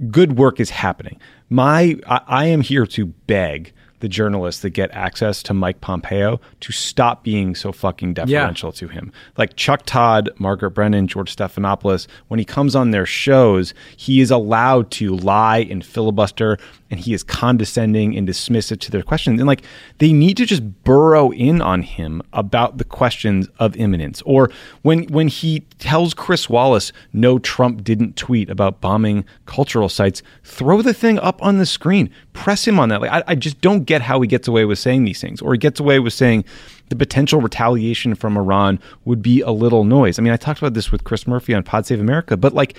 [0.10, 1.20] good work is happening.
[1.50, 6.40] My, I, I am here to beg the journalists that get access to Mike Pompeo
[6.60, 9.12] to stop being so fucking deferential to him.
[9.38, 14.30] Like Chuck Todd, Margaret Brennan, George Stephanopoulos, when he comes on their shows, he is
[14.30, 16.58] allowed to lie and filibuster
[16.92, 19.40] and he is condescending and dismissive to their questions.
[19.40, 19.64] And like
[19.98, 24.22] they need to just burrow in on him about the questions of imminence.
[24.24, 24.52] Or
[24.82, 30.82] when when he tells Chris Wallace, no, Trump didn't tweet about bombing cultural sites, throw
[30.82, 32.10] the thing up on the screen.
[32.34, 33.02] Press him on that.
[33.02, 35.42] Like I, I just don't get how he gets away with saying these things.
[35.42, 36.44] Or he gets away with saying
[36.90, 40.20] the potential retaliation from Iran would be a little noise.
[40.20, 42.78] I mean, I talked about this with Chris Murphy on Pod Save America, but like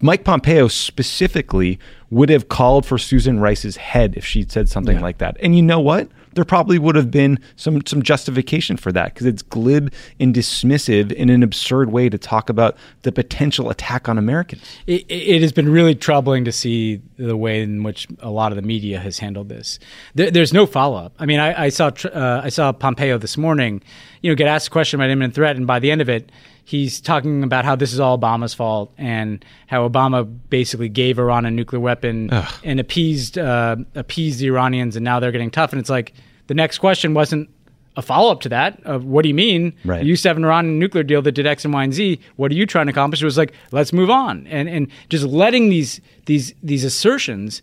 [0.00, 1.78] Mike Pompeo specifically
[2.12, 5.38] would have called for Susan Rice's head if she'd said something like that.
[5.40, 6.08] And you know what?
[6.34, 11.10] There probably would have been some some justification for that because it's glib and dismissive
[11.12, 14.62] in an absurd way to talk about the potential attack on Americans.
[14.86, 18.56] it, it has been really troubling to see the way in which a lot of
[18.56, 19.78] the media has handled this.
[20.14, 21.14] There, there's no follow up.
[21.18, 23.82] I mean, I, I saw uh, I saw Pompeo this morning,
[24.20, 26.30] you know, get asked a question about imminent threat, and by the end of it,
[26.64, 31.46] he's talking about how this is all Obama's fault and how Obama basically gave Iran
[31.46, 32.30] a nuclear weapon
[32.64, 35.72] and appeased uh, appeased the Iranians, and now they're getting tough.
[35.72, 36.12] And it's like
[36.46, 37.50] the next question wasn't
[37.94, 39.74] a follow up to that of what do you mean?
[39.84, 40.02] Right.
[40.02, 42.20] You used to have an Iran nuclear deal that did X and Y and Z.
[42.36, 43.20] What are you trying to accomplish?
[43.20, 47.62] It was like let's move on, and and just letting these these these assertions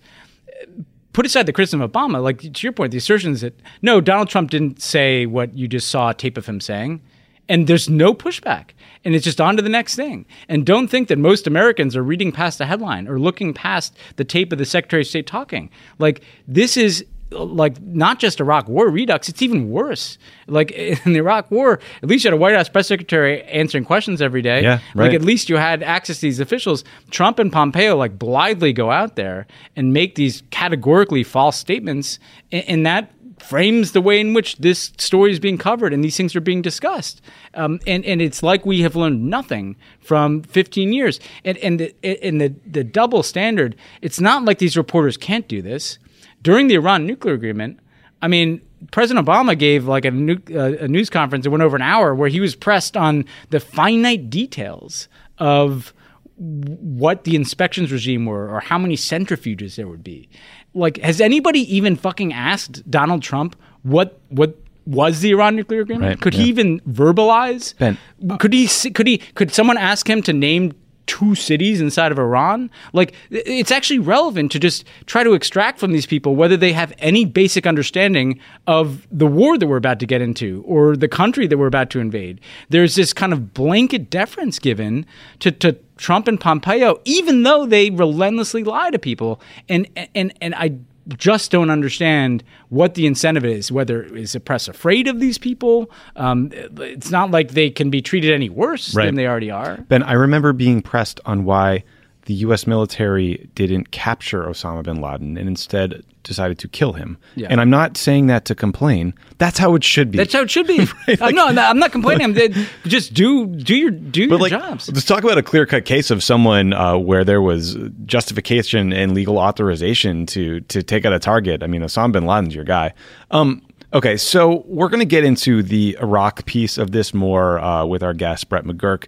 [1.14, 4.30] put aside the criticism of Obama, like to your point, the assertions that no, Donald
[4.30, 7.02] Trump didn't say what you just saw a tape of him saying,
[7.50, 8.70] and there's no pushback,
[9.04, 10.26] and it's just on to the next thing.
[10.48, 14.24] And don't think that most Americans are reading past the headline or looking past the
[14.24, 15.70] tape of the Secretary of State talking.
[15.98, 20.18] Like this is like not just Iraq War redux, it's even worse.
[20.48, 20.72] Like
[21.06, 24.22] in the Iraq War, at least you had a White House press secretary answering questions
[24.22, 24.62] every day.
[24.62, 25.08] Yeah, right.
[25.08, 26.84] Like at least you had access to these officials.
[27.10, 32.20] Trump and Pompeo like blithely go out there and make these categorically false statements,
[32.52, 36.36] and that frames the way in which this story is being covered and these things
[36.36, 37.22] are being discussed.
[37.54, 41.20] Um, and and it's like we have learned nothing from 15 years.
[41.44, 43.76] And and the and the the double standard.
[44.02, 46.00] It's not like these reporters can't do this.
[46.42, 47.80] During the Iran nuclear agreement,
[48.22, 51.76] I mean, President Obama gave like a, nu- uh, a news conference that went over
[51.76, 55.94] an hour where he was pressed on the finite details of
[56.40, 60.30] what the inspections regime were or how many centrifuges there would be.
[60.74, 64.56] Like, has anybody even fucking asked Donald Trump what what
[64.86, 66.10] was the Iran nuclear agreement?
[66.10, 66.44] Right, could yeah.
[66.44, 67.78] he even verbalize?
[67.78, 67.98] Ben.
[68.40, 70.74] could he could he could someone ask him to name
[71.10, 72.70] two cities inside of Iran?
[72.94, 76.94] Like it's actually relevant to just try to extract from these people whether they have
[77.00, 81.48] any basic understanding of the war that we're about to get into or the country
[81.48, 82.40] that we're about to invade.
[82.70, 85.08] There's this kind of blanket deference given
[85.40, 89.42] to, to Trump and Pompeo, even though they relentlessly lie to people.
[89.68, 90.78] And and and I
[91.18, 93.72] just don't understand what the incentive is.
[93.72, 95.90] Whether is the press afraid of these people?
[96.16, 99.06] Um, it's not like they can be treated any worse Right.
[99.06, 99.78] than they already are.
[99.88, 101.84] Ben, I remember being pressed on why
[102.30, 102.68] the U.S.
[102.68, 107.18] military didn't capture Osama bin Laden and instead decided to kill him.
[107.34, 107.48] Yeah.
[107.50, 109.16] And I'm not saying that to complain.
[109.40, 110.20] That's how it should be.
[110.20, 110.88] That's how it should be.
[111.22, 112.26] I'm, no, I'm not, I'm not complaining.
[112.26, 112.54] I'm they-
[112.86, 114.92] just do do your do your like, jobs.
[114.94, 119.16] let's talk about a clear cut case of someone uh, where there was justification and
[119.16, 121.64] legal authorization to to take out a target.
[121.64, 122.94] I mean, Osama bin Laden's your guy.
[123.32, 127.86] Um, okay, so we're going to get into the Iraq piece of this more uh,
[127.86, 129.08] with our guest Brett McGurk.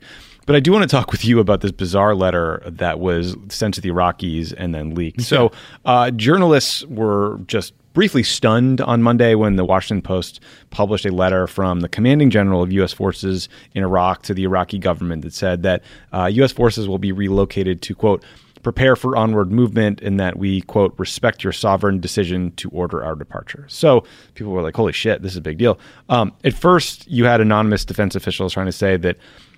[0.52, 3.74] But I do want to talk with you about this bizarre letter that was sent
[3.76, 5.22] to the Iraqis and then leaked.
[5.22, 5.54] So,
[5.86, 11.48] uh, journalists were just briefly stunned on Monday when the Washington Post published a letter
[11.48, 12.92] from the commanding general of U.S.
[12.92, 16.52] forces in Iraq to the Iraqi government that said that uh, U.S.
[16.52, 18.22] forces will be relocated to, quote,
[18.64, 23.16] prepare for onward movement and that we, quote, respect your sovereign decision to order our
[23.16, 23.66] departure.
[23.68, 24.04] So
[24.36, 25.80] people were like, holy shit, this is a big deal.
[26.10, 29.18] Um, at first, you had anonymous defense officials trying to say that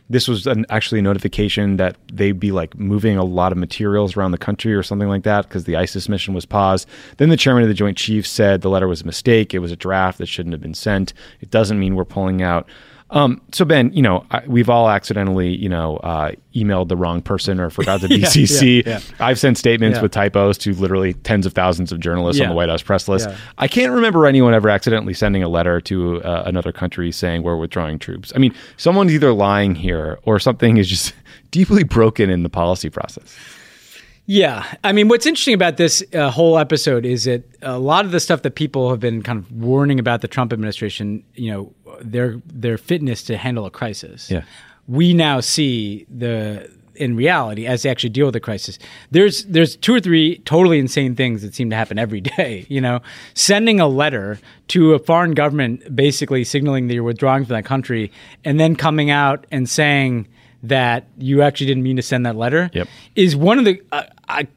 [0.09, 4.17] this was an, actually a notification that they'd be like moving a lot of materials
[4.17, 6.87] around the country or something like that because the ISIS mission was paused.
[7.17, 9.53] Then the chairman of the Joint Chiefs said the letter was a mistake.
[9.53, 11.13] It was a draft that shouldn't have been sent.
[11.39, 12.67] It doesn't mean we're pulling out.
[13.13, 17.21] Um, so Ben, you know, I, we've all accidentally, you know, uh, emailed the wrong
[17.21, 18.84] person or forgot the BCC.
[18.86, 19.26] yeah, yeah.
[19.26, 20.02] I've sent statements Yeah.
[20.02, 23.30] with typos to literally tens of thousands of journalists on the White House press list.
[23.30, 23.38] Yeah.
[23.60, 27.56] I can't remember anyone ever accidentally sending a letter to uh, another country saying we're
[27.58, 28.34] withdrawing troops.
[28.36, 31.13] I mean, someone's either lying here or something is just
[31.52, 33.36] deeply broken in the policy process.
[34.25, 38.12] Yeah, I mean, what's interesting about this uh, whole episode is that a lot of
[38.12, 41.73] the stuff that people have been kind of warning about the Trump administration, you know,
[42.01, 44.31] their their fitness to handle a crisis.
[44.31, 44.43] Yeah.
[44.88, 48.79] we now see the in reality as they actually deal with the crisis.
[49.12, 52.65] There's there's two or three totally insane things that seem to happen every day.
[52.69, 53.01] You know,
[53.33, 58.12] sending a letter to a foreign government, basically signaling that you're withdrawing from that country,
[58.45, 60.27] and then coming out and saying
[60.63, 62.88] that you actually didn't mean to send that letter Yep.
[63.15, 64.47] is one of the I I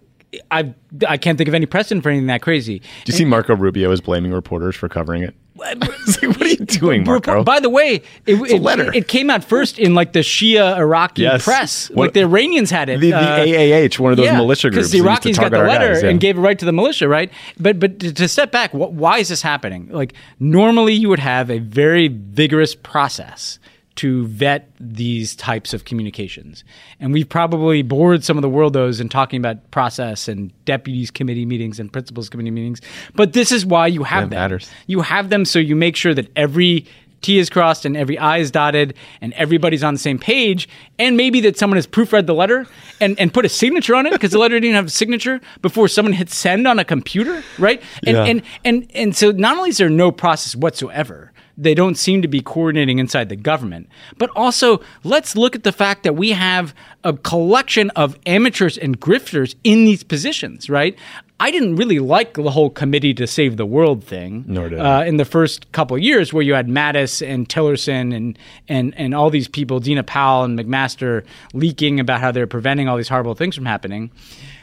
[0.50, 0.74] I,
[1.08, 2.80] I can't think of any precedent for anything that crazy.
[2.80, 5.34] Do you see Marco Rubio is blaming reporters for covering it?
[5.56, 7.42] Like, what are you doing, Marco?
[7.42, 8.92] By the way, it, it, letter.
[8.94, 11.42] it came out first in like the Shia Iraqi Yes.
[11.44, 11.88] press.
[11.88, 13.00] What- like the Iranians had it.
[13.00, 15.50] the, the uh, AAH, one of those militia groups, Because the that used to Iraqis
[15.50, 16.10] got the letter guys, yeah.
[16.10, 17.32] and gave it right to the militia, right?
[17.58, 19.88] But but to, to step back, wh- why is this happening?
[19.90, 23.58] Like normally you would have a very vigorous process
[23.96, 26.64] to vet these types of communications,
[27.00, 31.10] and we've probably bored some of the world those in talking about process and deputies
[31.10, 32.80] committee meetings and principals committee meetings.
[33.14, 34.38] But this is why you have That them.
[34.40, 34.70] matters.
[34.86, 36.86] You have them so you make sure that every
[37.22, 40.68] T is crossed and every I is dotted and everybody's on the same page.
[40.98, 42.66] And maybe that someone has proofread the letter
[43.00, 45.88] and, and put a signature on it because the letter didn't have a signature before
[45.88, 47.82] someone hit send on a computer, right?
[48.06, 48.24] And, Yeah.
[48.24, 52.28] and, and, and so not only is there no process whatsoever, they don't seem to
[52.28, 53.88] be coordinating inside the government.
[54.18, 59.00] But also, let's look at the fact that we have a collection of amateurs and
[59.00, 60.96] grifters in these positions, right?
[61.38, 64.44] I didn't really like the whole committee to save the world thing.
[64.46, 64.80] Nor did.
[64.80, 68.38] Uh, in the first couple of years, where you had Mattis and Tillerson and
[68.68, 72.96] and and all these people, Dina Powell and McMaster, leaking about how they're preventing all
[72.96, 74.10] these horrible things from happening.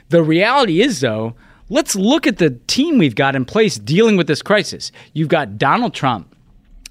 [0.09, 1.35] The reality is, though,
[1.69, 4.91] let's look at the team we've got in place dealing with this crisis.
[5.13, 6.32] You've got Donald Trump,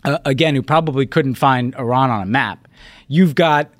[0.04, 2.68] uh, again, who probably couldn't find Iran on a map.
[3.08, 3.70] You've got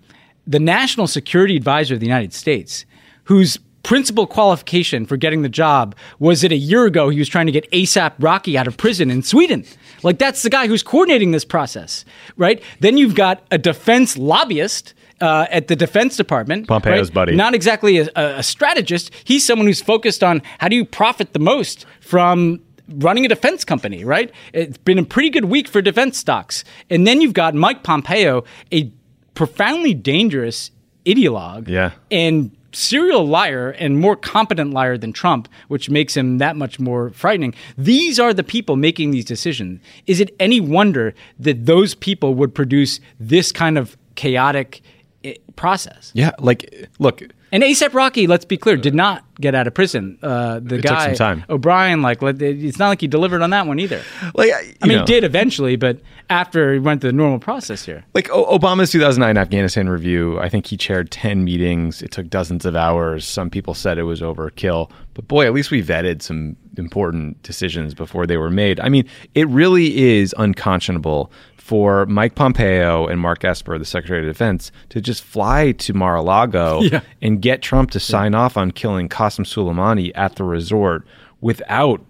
[0.46, 2.84] the National Security Advisor of the United States,
[3.24, 7.46] whose principal qualification for getting the job was that a year ago he was trying
[7.46, 9.64] to get ASAP Rocky out of prison in Sweden.
[10.02, 12.04] Like that's the guy who's coordinating this process,
[12.36, 12.62] right?
[12.80, 14.94] Then you've got a defense lobbyist.
[15.20, 17.14] Uh, at the Defense Department, Pompeo's right?
[17.14, 17.36] buddy.
[17.36, 19.12] not exactly a, a strategist.
[19.22, 23.64] He's someone who's focused on how do you profit the most from running a defense
[23.64, 24.30] company, right?
[24.52, 26.64] It's been a pretty good week for defense stocks.
[26.90, 28.90] And then you've got Mike Pompeo, a
[29.34, 30.70] profoundly dangerous
[31.06, 31.92] ideologue Yeah.
[32.10, 37.10] and serial liar and more competent liar than Trump, which makes him that much more
[37.10, 37.54] frightening.
[37.76, 39.80] These are the people making these decisions.
[40.06, 44.80] Is it any wonder that those people would produce this kind of chaotic
[45.22, 46.12] eh, process?
[46.14, 47.22] Yeah, like look,
[47.52, 50.18] And ASAP Rocky, let's be clear, did not get out of prison.
[50.22, 51.44] Uh, the It guy.
[51.48, 54.02] O'Brien, like, it's not like he delivered on that one either.
[54.34, 54.50] like
[54.82, 55.98] I mean, he did eventually, but
[56.30, 58.04] after he went through the normal process here.
[58.14, 62.02] like o- Obama's 2009 Afghanistan review, I think he chaired 10 meetings.
[62.02, 63.26] It took dozens of hours.
[63.26, 67.94] Some people said it was overkill, but boy, at least we vetted some important decisions
[67.94, 68.80] before they were made.
[68.80, 74.26] I mean, it really is unconscionable for Mike Pompeo and Mark Esper, the Secretary of
[74.34, 77.00] Defense, to just fly to Mar-a-Lago Yeah.
[77.20, 81.06] and get Trump to sign off on killing Qassem Soleimani at the resort
[81.40, 82.04] without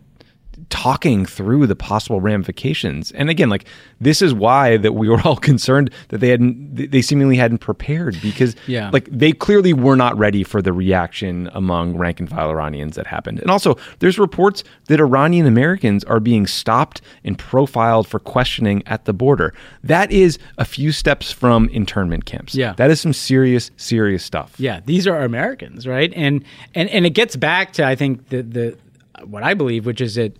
[0.70, 3.12] talking through the possible ramifications.
[3.12, 3.66] And again, like
[4.00, 8.16] this is why that we were all concerned that they hadn't they seemingly hadn't prepared
[8.22, 8.90] because Yeah.
[8.92, 13.06] like they clearly were not ready for the reaction among rank and file Iranians that
[13.06, 13.40] happened.
[13.40, 19.04] And also there's reports that Iranian Americans are being stopped and profiled for questioning at
[19.04, 19.54] the border.
[19.84, 22.54] That is a few steps from internment camps.
[22.54, 22.72] Yeah.
[22.74, 24.54] That is some serious serious stuff.
[24.58, 26.12] Yeah, these are Americans, right?
[26.14, 26.44] And
[26.74, 28.78] and and it gets back to I think the the
[29.24, 30.36] what I believe, which is that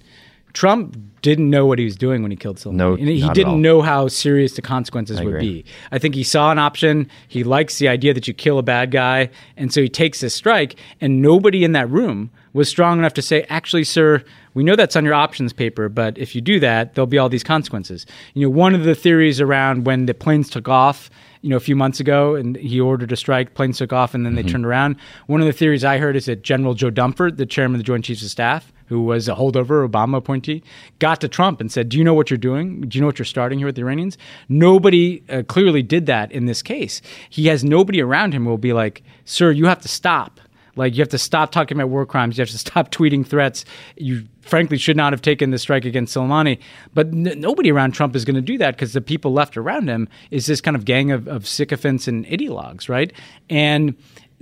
[0.53, 2.74] Trump didn't know what he was doing when he killed Soleimani.
[2.74, 5.62] No, and he didn't know how serious the consequences would agree.
[5.62, 5.64] be.
[5.92, 7.09] I think he saw an option.
[7.28, 10.34] He likes the idea that you kill a bad guy, and so he takes this
[10.34, 10.76] strike.
[11.00, 14.22] And nobody in that room was strong enough to say, "Actually, sir,
[14.53, 17.28] we know that's on your options paper, but if you do that, there'll be all
[17.28, 21.09] these consequences." You know, one of the theories around when the planes took off
[21.43, 23.55] you know, a few months ago, and he ordered a strike.
[23.55, 24.97] Planes took off, and then they turned around.
[25.26, 27.84] One of the theories I heard is that General Joe Dunford, the chairman of the
[27.84, 30.62] Joint Chiefs of Staff, who was a holdover Obama appointee,
[31.01, 32.82] got to Trump and said, "Do you know what you're doing?
[32.82, 34.16] Do you know what you're starting here with the Iranians?"
[34.49, 37.03] Nobody uh, clearly did that in this case.
[37.28, 40.40] He has nobody around him who will be like, "Sir, you have to stop."
[40.75, 42.39] Like you have to stop talking about war crimes.
[42.39, 43.64] You have to stop tweeting threats.
[43.97, 46.59] You frankly should not have taken the strike against Soleimani.
[46.95, 49.89] But n- nobody around Trump is going to do that because the people left around
[49.89, 53.12] him is this kind of gang of, of sycophants and ideologues, right?
[53.51, 53.95] And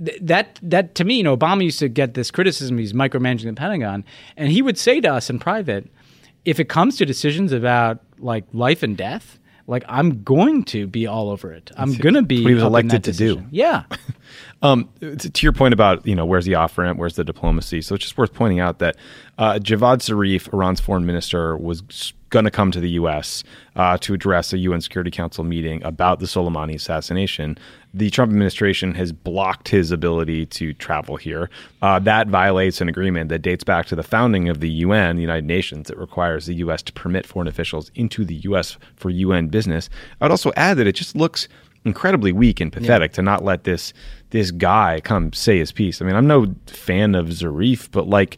[0.03, 2.77] th- that that to me, you know, Obama used to get this criticism.
[2.77, 4.05] He's micromanaging the Pentagon,
[4.37, 5.89] and he would say to us in private,
[6.45, 9.37] if it comes to decisions about like life and death.
[9.67, 11.71] Like I'm going to be all over it.
[11.75, 12.43] I'm going to be.
[12.43, 13.45] what he was elected to do.
[13.51, 13.83] Yeah,
[14.63, 17.81] Um, to, to your point about you know where's the off ramp, where's the diplomacy?
[17.81, 18.95] So it's just worth pointing out that
[19.37, 23.43] uh, Javad Zarif, Iran's foreign minister, was going to come to the U.S.
[23.75, 27.57] Uh, to address a UN Security Council meeting about the Soleimani assassination.
[27.93, 31.49] The Trump administration has blocked his ability to travel here.
[31.81, 35.21] Uh, that violates an agreement that dates back to the founding of the UN, the
[35.21, 35.89] United Nations.
[35.89, 36.81] It requires the U.S.
[36.83, 38.77] to permit foreign officials into the U.S.
[38.95, 39.89] for UN business.
[40.19, 41.47] I would also add that it just looks
[41.83, 43.93] incredibly weak and pathetic to not let this
[44.29, 46.01] this guy come say his piece.
[46.01, 48.37] I mean, I'm no fan of Zarif, but like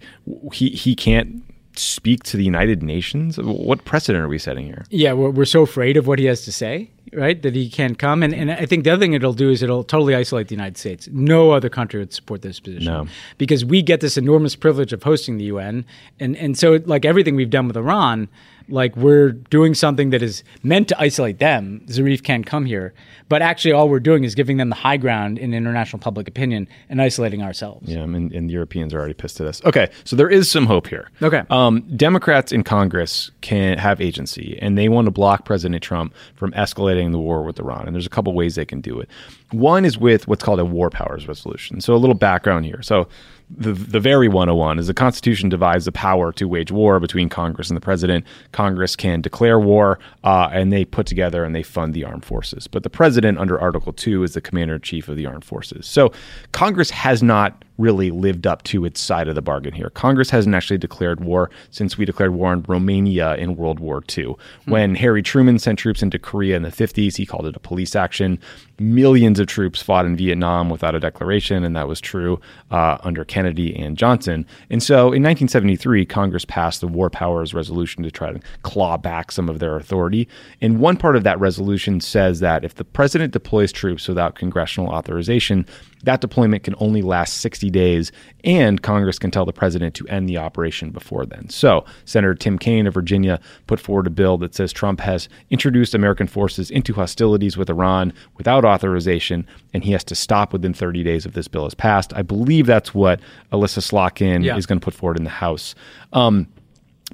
[0.51, 1.43] he he can't
[1.75, 3.37] speak to the United Nations.
[3.37, 4.85] What precedent are we setting here?
[4.89, 7.41] Yeah, we're, we're so afraid of what he has to say, right?
[7.41, 8.23] That he can't come.
[8.23, 10.77] And, and I think the other thing it'll do is it'll totally isolate the United
[10.77, 11.07] States.
[11.11, 12.91] No other country would support this position.
[12.91, 13.07] No.
[13.37, 15.85] Because we get this enormous privilege of hosting the UN.
[16.19, 18.29] And, and so, like everything we've done with Iran,
[18.73, 21.81] like we're doing something that is meant to isolate them.
[21.87, 22.93] Zarif can't come here.
[23.29, 26.67] But actually, all we're doing is giving them the high ground in international public opinion
[26.89, 27.87] and isolating ourselves.
[27.87, 29.63] Yeah, I mean, and the Europeans are already pissed at us.
[29.63, 31.09] Okay, so there is some hope here.
[31.21, 31.43] Okay.
[31.49, 36.51] Um, Democrats in Congress can have agency, and they want to block President Trump from
[36.53, 37.85] escalating the war with Iran.
[37.85, 39.07] And there's a couple ways they can do it.
[39.51, 41.79] One is with what's called a war powers resolution.
[41.79, 42.81] So a little background here.
[42.81, 43.07] So
[43.49, 47.69] the the very 101 is the Constitution divides the power to wage war between Congress
[47.69, 48.25] and the president.
[48.51, 52.67] Congress can declare war, uh, and they put together and they fund the armed forces.
[52.67, 55.85] But the president, under Article Two, is the commander in chief of the armed forces.
[55.85, 56.11] So
[56.51, 59.89] Congress has not really lived up to its side of the bargain here.
[59.89, 64.35] Congress hasn't actually declared war since we declared war on Romania in World War II.
[64.65, 64.71] Hmm.
[64.71, 67.95] When Harry Truman sent troops into Korea in the 50s, he called it a police
[67.95, 68.39] action.
[68.79, 72.39] Millions of troops fought in Vietnam without a declaration, and that was true
[72.71, 74.45] uh, under Kennedy and Johnson.
[74.69, 79.31] And so in 1973, Congress passed the War Powers Resolution to try to claw back
[79.31, 80.27] some of their authority.
[80.61, 84.89] And one part of that resolution says that if the president deploys troops without congressional
[84.89, 85.65] authorization,
[86.03, 88.11] that deployment can only last 60 days,
[88.43, 91.49] and Congress can tell the president to end the operation before then.
[91.49, 95.95] So, Senator Tim Kaine of Virginia put forward a bill that says Trump has introduced
[95.95, 101.03] American forces into hostilities with Iran without authorization, and he has to stop within 30
[101.03, 102.13] days if this bill is passed.
[102.13, 104.57] I believe that's what Elissa Slotkin yeah.
[104.57, 105.75] is going to put forward in the House.
[106.13, 106.47] Um,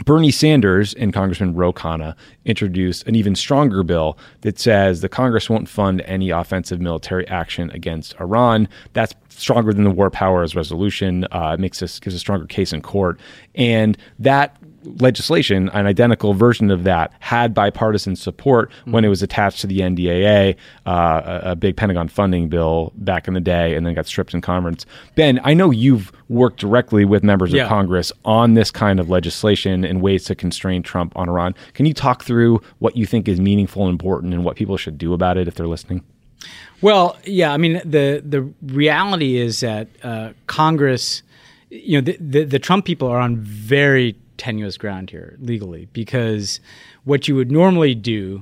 [0.06, 5.50] Bernie Sanders and Congressman Ro Khanna introduced an even stronger bill that says the Congress
[5.50, 8.68] won't fund any offensive military action against Iran.
[8.94, 11.26] That's stronger than the War Powers Resolution.
[11.32, 13.20] Uh, it makes us gives a stronger case in court,
[13.56, 18.92] and that legislation, an identical version of that, had bipartisan support mm-hmm.
[18.92, 20.56] when it was attached to the NDAA,
[20.86, 24.34] uh, a, a, big Pentagon funding bill back in the day, and then got stripped
[24.34, 24.86] in Congress.
[25.16, 27.64] Ben, I know you've worked directly with members yeah.
[27.64, 31.56] of Congress on this kind of legislation and ways to constrain Trump on Iran.
[31.74, 34.98] Can you talk through what you think is meaningful and important and what people should
[34.98, 36.04] do about it if they're listening?
[36.82, 41.24] Well, yeah, I mean the the reality is that uh, Congress,
[41.70, 46.60] you know, the, the, the Trump people are on very tenuous ground here legally because
[47.04, 48.42] what you would normally do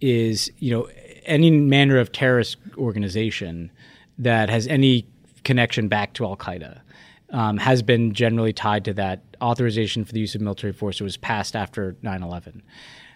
[0.00, 0.88] is you know
[1.24, 3.70] any manner of terrorist organization
[4.18, 5.06] that has any
[5.44, 6.80] connection back to Al Qaeda
[7.30, 11.04] um, has been generally tied to that authorization for the use of military force that
[11.04, 12.62] was passed after 9 11.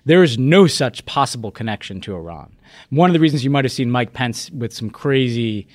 [0.05, 2.57] There is no such possible connection to Iran.
[2.91, 5.69] One of the reasons you might have seen Mike Pence with some crazy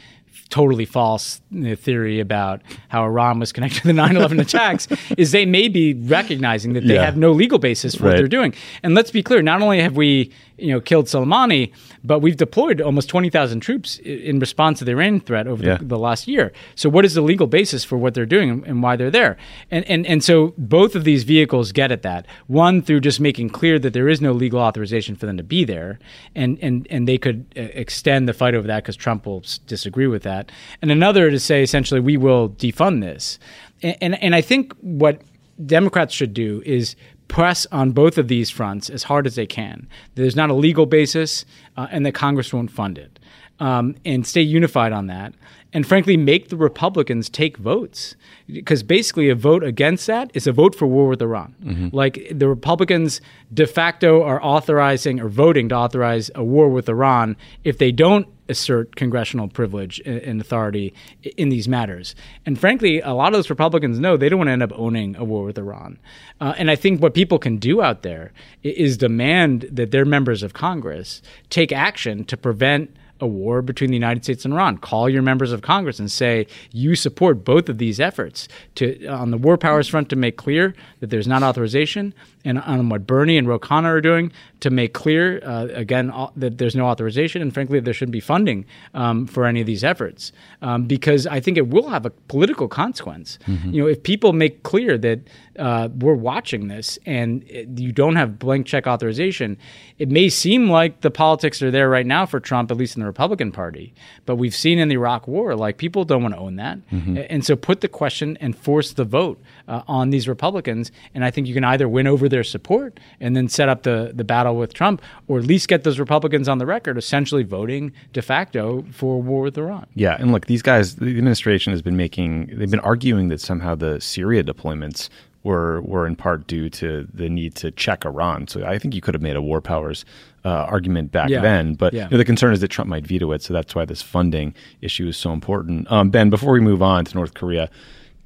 [0.48, 4.88] totally false uh, theory about how Iran was connected to the 9/11 attacks
[5.18, 7.06] is they may be recognizing that they yeah.
[7.06, 8.10] have no legal basis for right.
[8.12, 8.54] what they're doing.
[8.84, 11.72] And let's be clear, not only have we you know killed Soleimani,
[12.04, 15.78] but we've deployed almost 20,000 troops in response to the Iranian threat over yeah.
[15.78, 16.52] the, the, last year.
[16.76, 19.38] So what is the legal basis for what they're doing and why they're there?
[19.72, 22.26] And and and so both of these vehicles get at that.
[22.48, 25.64] One through just making clear that there is no legal authorization for them to be
[25.64, 26.00] there,
[26.36, 30.08] and and and they could uh, extend the fight over that because Trump will disagree
[30.08, 30.52] with that.
[30.82, 33.40] And another to say essentially we will defund this.
[33.82, 35.22] And, and, and I think what
[35.66, 36.96] Democrats should do is
[37.28, 39.88] press on both of these fronts as hard as they can.
[40.16, 43.20] There's not a legal basis, uh, and the Congress won't fund it,
[43.60, 45.34] um, and stay unified on that.
[45.74, 48.16] And frankly, make the Republicans take votes
[48.48, 51.56] because basically a vote against that is a vote for war with Iran.
[51.64, 51.90] Mm-hmm.
[51.92, 53.20] Like the Republicans
[53.54, 58.28] de facto are authorizing or voting to authorize a war with Iran if they don't
[58.50, 60.94] assert congressional privilege and authority
[61.36, 62.16] in these matters.
[62.46, 65.16] And frankly, a lot of those Republicans know they don't want to end up owning
[65.16, 66.00] a war with Iran.
[66.40, 68.32] Uh, and I think what people can do out there
[68.64, 73.96] is demand that their members of Congress take action to prevent a war between the
[73.96, 74.78] United States and Iran.
[74.78, 79.32] Call your members of Congress and say you support both of these efforts to on
[79.32, 82.14] the war powers front to make clear that there's not authorization,
[82.48, 84.32] and on what Bernie and Ro Khanna are doing
[84.62, 88.66] to make clear uh, again that there's no authorization, and frankly there shouldn't be funding
[88.94, 90.32] um, for any of these efforts
[90.62, 93.38] um, because I think it will have a political consequence.
[93.48, 93.72] Mm-hmm.
[93.74, 95.20] You know, if people make clear that
[95.60, 97.44] uh, we're watching this and
[97.78, 99.58] you don't have blank check authorization,
[99.98, 103.02] it may seem like the politics are there right now for Trump, at least in
[103.02, 103.94] the Republican Party.
[104.26, 106.78] But we've seen in the Iraq War, like people don't want to own that.
[106.90, 107.18] Mm-hmm.
[107.30, 110.92] And so put the question and force the vote uh, on these Republicans.
[111.14, 114.12] And I think you can either win over their support and then set up the,
[114.14, 117.92] the battle with Trump, or at least get those Republicans on the record essentially voting
[118.14, 119.86] de facto for war with Iran.
[119.96, 120.18] Yeah.
[120.20, 124.00] And look, these guys, the administration has been making, they've been arguing that somehow the
[124.02, 125.10] Syria deployments
[125.44, 128.48] were were in part due to the need to check Iran.
[128.48, 130.04] So I think you could have made a war powers
[130.44, 131.42] uh, argument back yeah.
[131.42, 131.74] then.
[131.76, 132.06] But yeah.
[132.06, 133.42] you know, the concern is that Trump might veto it.
[133.42, 135.90] So that's why this funding issue is so important.
[135.92, 137.70] Um, ben, before we move on to North Korea,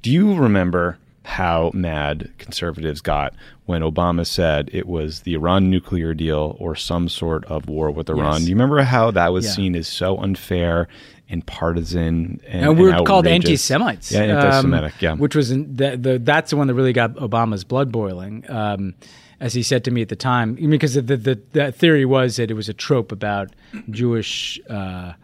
[0.02, 3.34] do you remember how mad conservatives got
[3.66, 8.10] when Obama said it was the Iran nuclear deal or some sort of war with
[8.10, 8.34] Iran.
[8.34, 8.42] Yes.
[8.42, 9.52] Do you remember how that was yeah.
[9.52, 10.88] seen as so unfair
[11.28, 14.12] and partisan and, and we were called anti-Semites.
[14.12, 14.92] Yeah, anti-Semitic.
[14.92, 18.44] Um, yeah, which was the, the, that's the one that really got Obama's blood boiling.
[18.50, 18.94] Um,
[19.40, 22.48] as he said to me at the time, because the, the, the theory was that
[22.48, 23.48] it was a trope about
[23.90, 25.14] Jewish uh,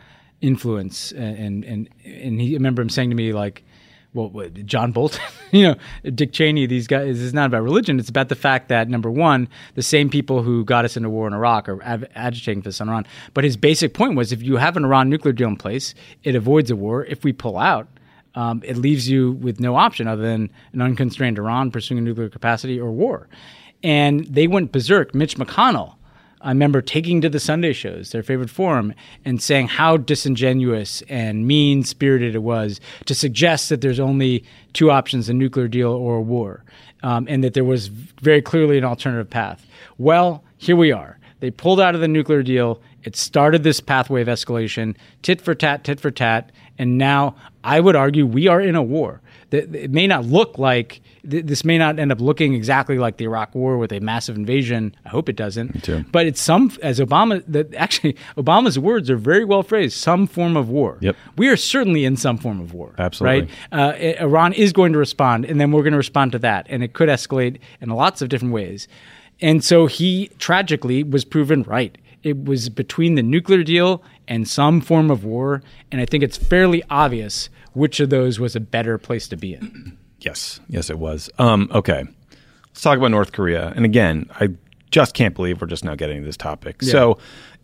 [0.41, 3.63] influence, and and and he I remember him saying to me like,
[4.27, 5.75] well, John Bolton, you know,
[6.11, 7.99] Dick Cheney, these guys, is not about religion.
[7.99, 11.27] It's about the fact that, number one, the same people who got us into war
[11.29, 13.07] in Iraq are ag- agitating for this on Iran.
[13.35, 15.95] But his basic point was if you have an Iran nuclear deal in place,
[16.25, 17.05] it avoids a war.
[17.05, 17.87] If we pull out,
[18.35, 22.29] um, it leaves you with no option other than an unconstrained Iran pursuing a nuclear
[22.29, 23.29] capacity or war.
[23.83, 25.15] And they went berserk.
[25.15, 25.95] Mitch McConnell,
[26.41, 31.47] I remember taking to the Sunday shows, their favorite forum, and saying how disingenuous and
[31.47, 36.17] mean spirited it was to suggest that there's only two options a nuclear deal or
[36.17, 36.65] a war,
[37.03, 39.67] um, and that there was very clearly an alternative path.
[39.99, 41.19] Well, here we are.
[41.41, 42.81] They pulled out of the nuclear deal.
[43.05, 46.51] It started this pathway of escalation, tit for tat, tit for tat.
[46.79, 49.21] And now I would argue we are in a war.
[49.51, 53.55] It may not look like this may not end up looking exactly like the Iraq
[53.55, 54.95] War with a massive invasion.
[55.07, 55.83] I hope it doesn't.
[56.13, 59.97] But it's some as Obama that actually Obama's words are very well phrased.
[59.97, 60.99] Some form of war.
[61.01, 61.17] Yep.
[61.37, 62.95] We are certainly in some form of war.
[62.99, 63.49] Absolutely.
[63.73, 64.21] Right.
[64.21, 66.83] Uh, Iran is going to respond, and then we're going to respond to that, and
[66.83, 68.87] it could escalate in lots of different ways.
[69.41, 71.97] And so he tragically was proven right.
[72.23, 75.63] It was between the nuclear deal and some form of war.
[75.91, 79.55] And I think it's fairly obvious which of those was a better place to be
[79.55, 79.97] in.
[80.21, 81.31] Yes, yes, it was.
[81.39, 82.03] Um, okay,
[82.67, 83.73] let's talk about North Korea.
[83.77, 84.49] And again, I
[84.91, 86.79] just can't believe we're just now getting to this topic.
[86.83, 86.91] Yeah.
[86.91, 87.19] So,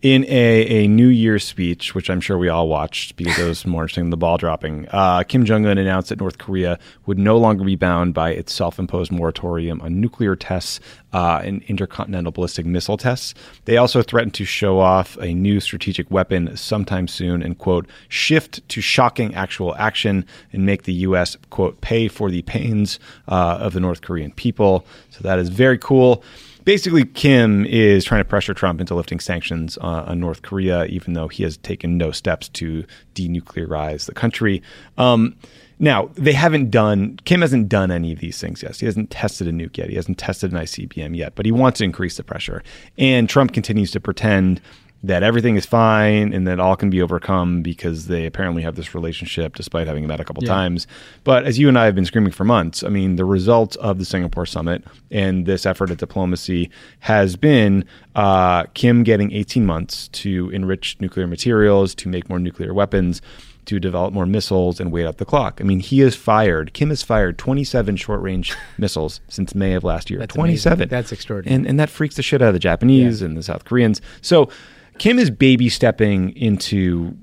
[0.05, 3.66] in a, a New Year's speech, which I'm sure we all watched because it was
[3.66, 7.18] more interesting than the ball dropping, uh, Kim Jong un announced that North Korea would
[7.18, 10.78] no longer be bound by its self imposed moratorium on nuclear tests
[11.14, 13.32] uh, and intercontinental ballistic missile tests.
[13.64, 18.68] They also threatened to show off a new strategic weapon sometime soon and, quote, shift
[18.68, 23.72] to shocking actual action and make the U.S., quote, pay for the pains uh, of
[23.72, 24.84] the North Korean people.
[25.09, 26.22] So that is very cool
[26.64, 31.12] basically, Kim is trying to pressure Trump into lifting sanctions uh, on North Korea, even
[31.12, 32.84] though he has taken no steps to
[33.14, 34.62] denuclearize the country.
[34.98, 35.36] Um,
[35.78, 38.76] now, they haven't done, Kim hasn't done any of these things yet.
[38.76, 39.88] He hasn't tested a nuke yet.
[39.88, 42.62] He hasn't tested an ICBM yet, but he wants to increase the pressure.
[42.96, 44.60] And Trump continues to pretend
[45.05, 48.94] that everything is fine and that all can be overcome because they apparently have this
[48.94, 50.48] relationship despite having met a couple yeah.
[50.48, 50.86] times.
[51.24, 53.98] But as you and I have been screaming for months, I mean, the result of
[53.98, 57.84] the Singapore summit and this effort at diplomacy has been
[58.14, 63.20] uh, Kim getting 18 months to enrich nuclear materials, to make more nuclear weapons
[63.66, 65.59] to develop more missiles and wait out the clock.
[65.61, 69.84] I mean, he has fired, Kim has fired 27 short range missiles since May of
[69.84, 70.20] last year.
[70.20, 70.74] That's 27.
[70.74, 70.88] Amazing.
[70.88, 71.57] That's extraordinary.
[71.57, 73.26] And, and that freaks the shit out of the Japanese yeah.
[73.26, 74.00] and the South Koreans.
[74.20, 74.50] So
[74.99, 77.16] Kim is baby stepping into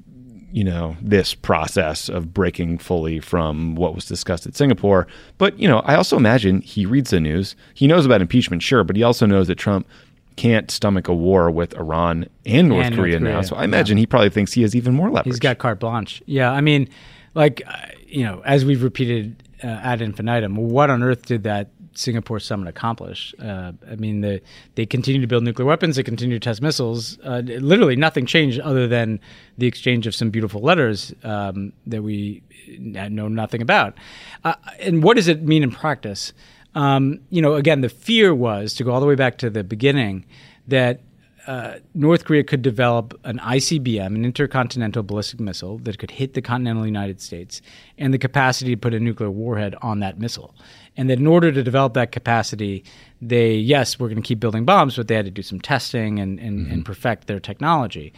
[0.51, 5.07] you know this process of breaking fully from what was discussed at Singapore.
[5.37, 7.55] But you know, I also imagine he reads the news.
[7.73, 9.87] He knows about impeachment, sure, but he also knows that Trump
[10.35, 13.41] can't stomach a war with Iran and North, and Korea, North Korea, now.
[13.41, 14.01] So I imagine yeah.
[14.01, 15.33] he probably thinks he has even more leverage.
[15.33, 16.21] He's got carte blanche.
[16.25, 16.89] Yeah, I mean,
[17.33, 21.69] like uh, you know, as we've repeated uh, ad infinitum, what on earth did that
[21.93, 23.33] Singapore summit accomplish?
[23.39, 24.41] Uh, I mean, the,
[24.75, 27.17] they continue to build nuclear weapons, they continue to test missiles.
[27.23, 29.19] Uh, literally, nothing changed other than
[29.57, 32.43] the exchange of some beautiful letters um, that we
[32.79, 33.95] know nothing about.
[34.43, 36.33] Uh, and what does it mean in practice?
[36.75, 39.63] Um, you know, again, the fear was to go all the way back to the
[39.63, 40.25] beginning
[40.67, 41.01] that
[41.47, 46.41] uh, North Korea could develop an ICBM, an intercontinental ballistic missile that could hit the
[46.41, 47.61] continental United States,
[47.97, 50.53] and the capacity to put a nuclear warhead on that missile.
[50.97, 52.83] And that in order to develop that capacity,
[53.21, 56.19] they, yes, we're going to keep building bombs, but they had to do some testing
[56.19, 56.73] and, and, mm-hmm.
[56.73, 58.13] and perfect their technology.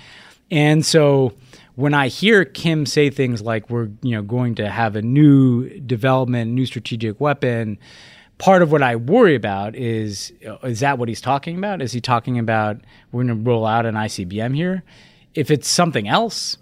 [0.50, 1.34] And so
[1.76, 5.80] when I hear Kim say things like we're you know going to have a new
[5.80, 7.80] development, new strategic weapon,
[8.38, 10.32] part of what I worry about is
[10.64, 11.82] is that what he's talking about?
[11.82, 12.78] Is he talking about
[13.12, 14.84] we're going to roll out an ICBM here?
[15.34, 16.58] If it's something else,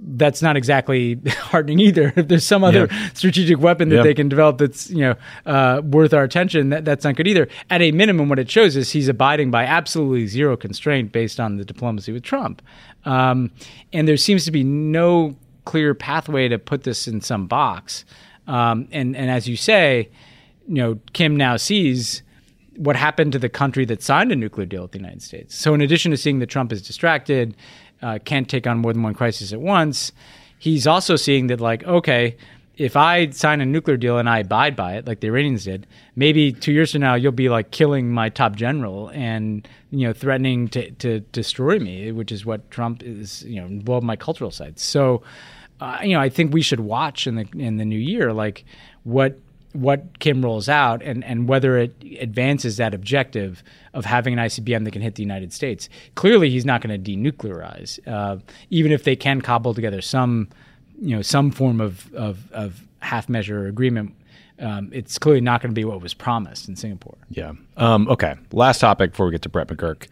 [0.00, 2.12] that's not exactly heartening either.
[2.16, 3.08] If there's some other yeah.
[3.14, 4.02] strategic weapon that yeah.
[4.02, 5.14] they can develop that's you know
[5.46, 7.48] uh, worth our attention, that, that's not good either.
[7.70, 11.56] At a minimum, what it shows is he's abiding by absolutely zero constraint based on
[11.56, 12.62] the diplomacy with Trump,
[13.04, 13.50] um,
[13.92, 18.04] and there seems to be no clear pathway to put this in some box.
[18.46, 20.10] Um, and and as you say,
[20.66, 22.22] you know, Kim now sees
[22.76, 25.56] what happened to the country that signed a nuclear deal with the United States.
[25.56, 27.56] So in addition to seeing that Trump is distracted
[28.02, 30.12] uh, can't take on more than one crisis at once.
[30.58, 32.36] He's also seeing that, like, okay,
[32.78, 35.86] if I sign a nuclear deal and I abide by it, like the Iranians did,
[36.14, 40.12] maybe two years from now you'll be like killing my top general and you know
[40.12, 44.52] threatening to, to destroy me, which is what Trump is, you know, up my cultural
[44.52, 44.84] sites.
[44.84, 45.22] So,
[45.80, 48.64] uh, you know, I think we should watch in the in the new year, like
[49.02, 49.40] what
[49.72, 53.62] what Kim rolls out and, and whether it advances that objective
[53.94, 55.88] of having an ICBM that can hit the United States.
[56.14, 58.38] Clearly, he's not going to denuclearize, uh,
[58.70, 60.48] even if they can cobble together some,
[61.00, 64.14] you know, some form of, of, of half measure agreement,
[64.60, 67.16] um, it's clearly not going to be what was promised in Singapore.
[67.30, 67.52] Yeah.
[67.76, 68.34] Um, okay.
[68.52, 70.08] Last topic before we get to Brett McGurk.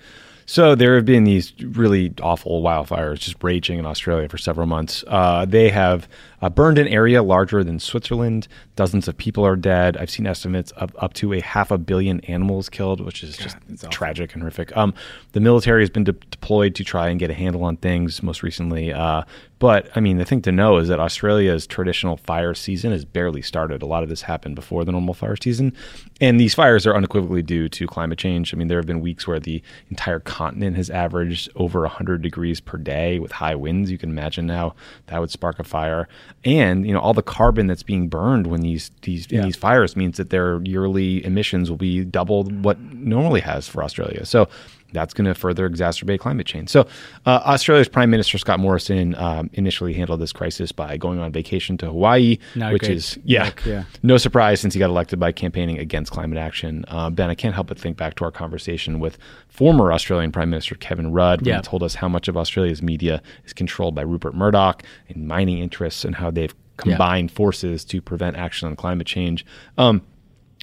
[0.49, 5.03] So there have been these really awful wildfires just raging in Australia for several months.
[5.09, 6.09] Uh, they have
[6.43, 8.49] uh, burned an area larger than Switzerland.
[8.74, 9.97] Dozens of people are dead.
[9.97, 13.57] I've seen estimates of up to a half a billion animals killed, which is just
[13.91, 14.76] tragic and horrific.
[14.76, 14.95] Um,
[15.32, 18.22] the military has been de- deployed to try and get a handle on things.
[18.22, 19.22] Most recently, uh,
[19.59, 23.41] but I mean, the thing to know is that Australia's traditional fire season has barely
[23.41, 23.82] started.
[23.82, 25.72] A lot of this happened before the normal fire season,
[26.20, 28.53] and these fires are unequivocally due to climate change.
[28.53, 32.61] I mean, there have been weeks where the entire continent has averaged over 100 degrees
[32.61, 33.91] per day with high winds.
[33.91, 34.74] You can imagine how
[35.07, 36.07] that would spark a fire,
[36.45, 39.43] and you know all the carbon that's being burned when these these yeah.
[39.43, 44.24] these fires means that their yearly emissions will be double what normally has for Australia.
[44.24, 44.49] So
[44.97, 46.70] that's going to further exacerbate climate change.
[46.70, 46.88] So,
[47.26, 51.76] uh, Australia's Prime Minister Scott Morrison um, initially handled this crisis by going on vacation
[51.78, 55.78] to Hawaii, Not which is yeah, yeah, no surprise since he got elected by campaigning
[55.78, 56.84] against climate action.
[56.88, 59.18] Uh, ben, I can't help but think back to our conversation with
[59.49, 61.57] former Australian Prime Minister Kevin Rudd when yeah.
[61.57, 65.59] he told us how much of Australia's media is controlled by Rupert Murdoch and mining
[65.59, 67.36] interests and how they've combined yeah.
[67.36, 69.44] forces to prevent action on climate change.
[69.78, 70.03] Um,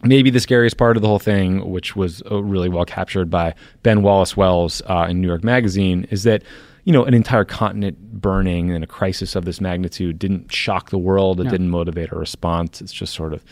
[0.04, 3.56] maybe the scariest part of the whole thing, which was uh, really well captured by
[3.84, 6.43] Ben Wallace Wells uh, in New York Magazine, is that
[6.84, 10.97] you know an entire continent burning in a crisis of this magnitude didn't shock the
[10.97, 11.39] world.
[11.39, 11.49] It no.
[11.49, 12.82] didn't motivate a response.
[12.82, 13.43] It's just sort of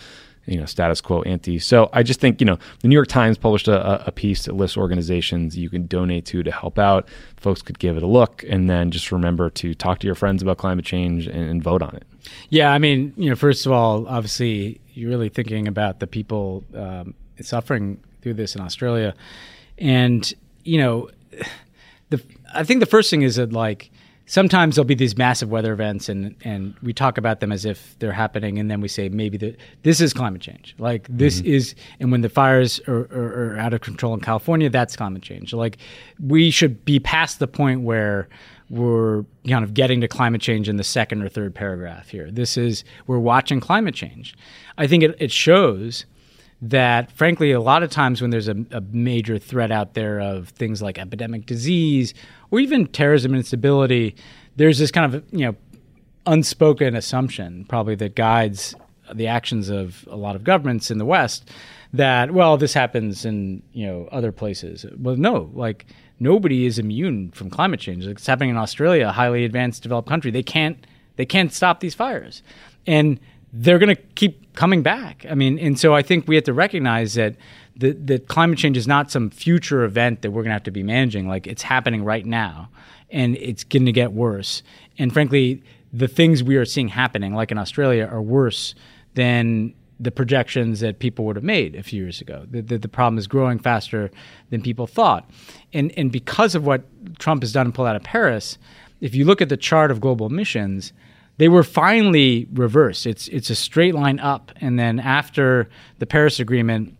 [0.45, 1.59] you know status quo ante.
[1.59, 4.55] So I just think you know the New York Times published a, a, piece that
[4.55, 7.07] lists organizations you can donate to to help out.
[7.37, 10.41] Folks could give it a look, and then just remember to talk to your friends
[10.41, 12.03] about climate change and, and vote on it.
[12.49, 16.63] Yeah, I mean, you know, first of all, obviously, you're really thinking about the people
[16.75, 19.13] um, suffering through this in Australia,
[19.77, 20.33] and
[20.63, 21.09] you know,
[22.09, 22.21] the
[22.53, 23.91] I think the first thing is that like
[24.25, 27.97] sometimes there'll be these massive weather events and and we talk about them as if
[27.99, 31.53] they're happening and then we say maybe that this is climate change like this mm-hmm.
[31.53, 35.21] is and when the fires are, are, are, out of control in california that's climate
[35.21, 35.77] change like
[36.19, 38.27] we should be past the point where
[38.71, 42.31] we're kind of getting to climate change in the second or third paragraph here.
[42.31, 44.33] This is we're watching climate change.
[44.77, 46.05] I think it, it shows
[46.61, 50.49] that, frankly, a lot of times when there's a, a, major threat out there of
[50.49, 52.13] things like epidemic disease
[52.51, 54.15] or even terrorism and instability,
[54.57, 55.55] there's this kind of you know
[56.27, 58.75] unspoken assumption probably that guides
[59.11, 61.49] the actions of a lot of governments in the West
[61.93, 64.85] that well this happens in you know other places.
[64.97, 65.87] Well, no, like
[66.19, 68.05] nobody is immune from climate change.
[68.05, 70.31] It's happening in Australia, a highly advanced developed country.
[70.31, 70.85] They can't
[71.15, 72.43] they can't stop these fires,
[72.85, 73.19] and
[73.53, 75.25] they're going to keep coming back.
[75.29, 77.35] I mean, and so I think we have to recognize that
[77.75, 80.71] the, that climate change is not some future event that we're going to have to
[80.71, 81.27] be managing.
[81.27, 82.69] Like it's happening right now,
[83.09, 84.63] and it's going to get worse.
[84.97, 88.75] And frankly, the things we are seeing happening, like in Australia, are worse
[89.15, 92.45] than the projections that people would have made a few years ago.
[92.49, 94.09] The, the, the, problem is growing faster
[94.49, 95.29] than people thought.
[95.73, 96.83] And, and because of what
[97.19, 98.57] Trump has done and pulled out of Paris,
[98.99, 100.91] if you look at the chart of global emissions,
[101.41, 103.07] they were finally reversed.
[103.07, 104.51] It's, it's a straight line up.
[104.61, 106.95] And then after the Paris Agreement,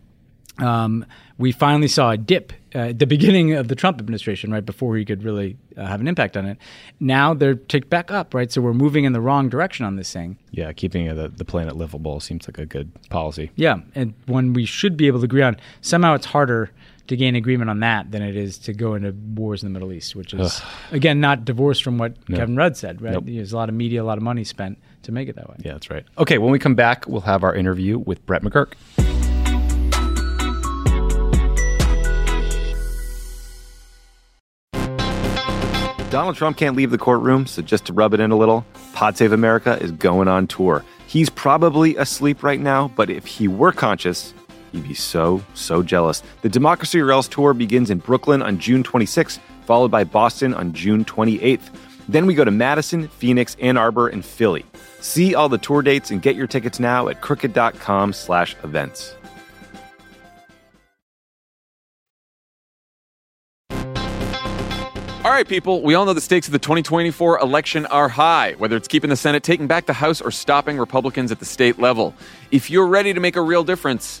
[0.58, 1.06] um,
[1.38, 4.96] we finally saw a dip uh, at the beginning of the Trump administration, right before
[4.96, 6.58] he could really uh, have an impact on it.
[6.98, 8.50] Now they're ticked back up, right?
[8.50, 10.36] So we're moving in the wrong direction on this thing.
[10.50, 13.52] Yeah, keeping the, the planet livable seems like a good policy.
[13.54, 16.72] Yeah, and when we should be able to agree on, somehow it's harder
[17.12, 19.92] to gain agreement on that than it is to go into wars in the Middle
[19.92, 22.38] East, which is again not divorced from what no.
[22.38, 23.02] Kevin Rudd said.
[23.02, 23.24] Right, nope.
[23.26, 25.56] there's a lot of media, a lot of money spent to make it that way.
[25.58, 26.04] Yeah, that's right.
[26.16, 28.72] Okay, when we come back, we'll have our interview with Brett McGurk.
[36.10, 39.16] Donald Trump can't leave the courtroom, so just to rub it in a little, Pod
[39.16, 40.84] Save America is going on tour.
[41.06, 44.32] He's probably asleep right now, but if he were conscious,
[44.72, 46.22] he'd be so, so jealous.
[46.40, 51.04] The Democracy Else tour begins in Brooklyn on June 26th, followed by Boston on June
[51.04, 51.70] 28th.
[52.08, 54.64] Then we go to Madison, Phoenix, Ann Arbor, and Philly.
[55.00, 59.14] See all the tour dates and get your tickets now at crooked.com slash events.
[65.24, 68.76] All right, people, we all know the stakes of the 2024 election are high, whether
[68.76, 72.12] it's keeping the Senate, taking back the House, or stopping Republicans at the state level.
[72.50, 74.20] If you're ready to make a real difference,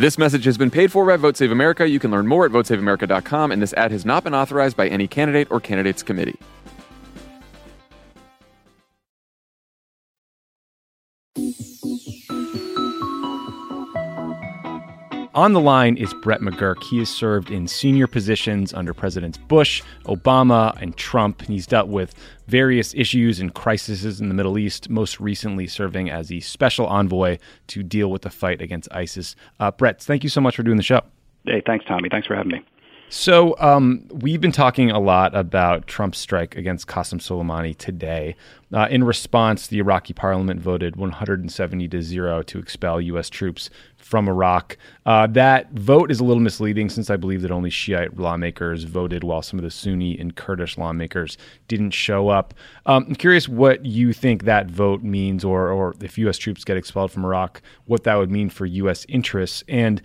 [0.00, 1.86] This message has been paid for by Vote Save America.
[1.86, 5.06] You can learn more at votesaveamerica.com, and this ad has not been authorized by any
[5.06, 6.38] candidate or candidates committee.
[15.32, 16.82] On the line is Brett McGurk.
[16.82, 21.42] He has served in senior positions under Presidents Bush, Obama, and Trump.
[21.42, 22.16] and He's dealt with
[22.48, 27.38] various issues and crises in the Middle East, most recently serving as the special envoy
[27.68, 29.36] to deal with the fight against ISIS.
[29.60, 31.00] Uh, Brett, thank you so much for doing the show.
[31.44, 32.08] Hey, thanks, Tommy.
[32.08, 32.64] Thanks for having me.
[33.12, 38.36] So, um, we've been talking a lot about Trump's strike against Qassem Soleimani today.
[38.72, 43.28] Uh, in response, the Iraqi parliament voted 170 to 0 to expel U.S.
[43.28, 44.76] troops from Iraq.
[45.04, 49.24] Uh, that vote is a little misleading since I believe that only Shiite lawmakers voted
[49.24, 51.36] while some of the Sunni and Kurdish lawmakers
[51.66, 52.54] didn't show up.
[52.86, 56.38] Um, I'm curious what you think that vote means, or, or if U.S.
[56.38, 59.04] troops get expelled from Iraq, what that would mean for U.S.
[59.08, 59.64] interests.
[59.66, 60.00] And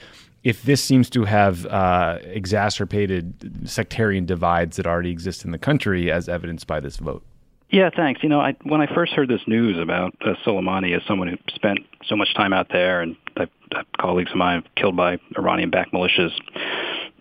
[0.46, 6.12] if this seems to have uh, exacerbated sectarian divides that already exist in the country,
[6.12, 7.24] as evidenced by this vote.
[7.72, 8.22] Yeah, thanks.
[8.22, 11.38] You know, I, when I first heard this news about uh, Soleimani as someone who
[11.48, 15.92] spent so much time out there, and I've, I've colleagues of mine killed by Iranian-backed
[15.92, 16.32] militias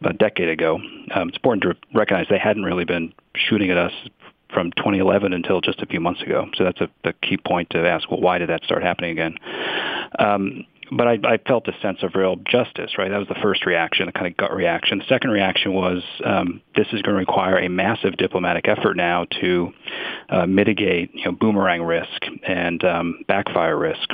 [0.05, 0.77] a decade ago,
[1.15, 3.93] um, it's important to recognize they hadn't really been shooting at us
[4.53, 6.47] from 2011 until just a few months ago.
[6.57, 8.11] So that's a, the key point to ask.
[8.11, 9.37] Well, why did that start happening again?
[10.19, 13.11] Um, but I, I felt a sense of real justice, right?
[13.11, 14.99] That was the first reaction, a kind of gut reaction.
[14.99, 19.27] The second reaction was um, this is going to require a massive diplomatic effort now
[19.41, 19.73] to
[20.29, 24.09] uh, mitigate, you know, boomerang risk and um, backfire risk.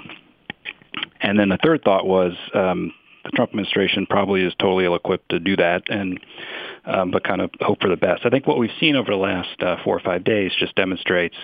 [1.21, 2.93] And then the third thought was um,
[3.25, 6.21] the Trump administration probably is totally ill-equipped to do that, and
[6.85, 8.25] um, but kind of hope for the best.
[8.25, 11.37] I think what we've seen over the last uh, four or five days just demonstrates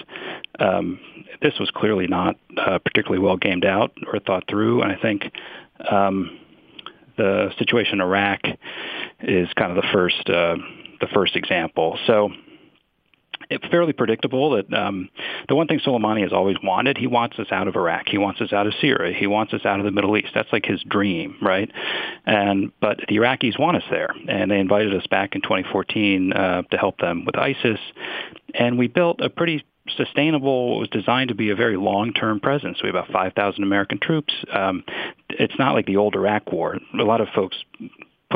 [0.58, 0.98] um,
[1.42, 5.24] this was clearly not uh, particularly well gamed out or thought through, and I think
[5.90, 6.38] um,
[7.16, 8.40] the situation in Iraq
[9.20, 10.56] is kind of the first uh,
[11.00, 11.98] the first example.
[12.06, 12.30] So
[13.50, 15.08] it's fairly predictable that um,
[15.48, 18.40] the one thing Soleimani has always wanted, he wants us out of Iraq, he wants
[18.40, 20.28] us out of Syria, he wants us out of the Middle East.
[20.34, 21.70] That's like his dream, right?
[22.24, 26.62] And but the Iraqis want us there, and they invited us back in 2014 uh,
[26.62, 27.80] to help them with ISIS,
[28.54, 29.64] and we built a pretty
[29.96, 30.76] sustainable.
[30.76, 32.82] It was designed to be a very long-term presence.
[32.82, 34.34] We have about 5,000 American troops.
[34.52, 34.82] Um,
[35.28, 36.76] it's not like the old Iraq War.
[36.98, 37.56] A lot of folks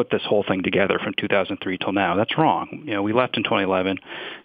[0.01, 2.17] put this whole thing together from 2003 till now.
[2.17, 2.85] That's wrong.
[2.87, 3.99] You know, we left in 2011,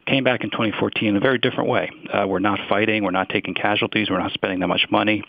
[0.06, 1.90] came back in 2014 in a very different way.
[2.14, 3.06] Uh, we're not fighting.
[3.06, 4.10] We're not taking casualties.
[4.10, 5.24] We're not spending that much money.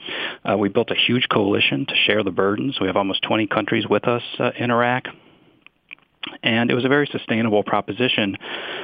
[0.45, 2.79] Uh, we built a huge coalition to share the burdens.
[2.81, 5.05] We have almost 20 countries with us uh, in Iraq.
[6.43, 8.37] And it was a very sustainable proposition,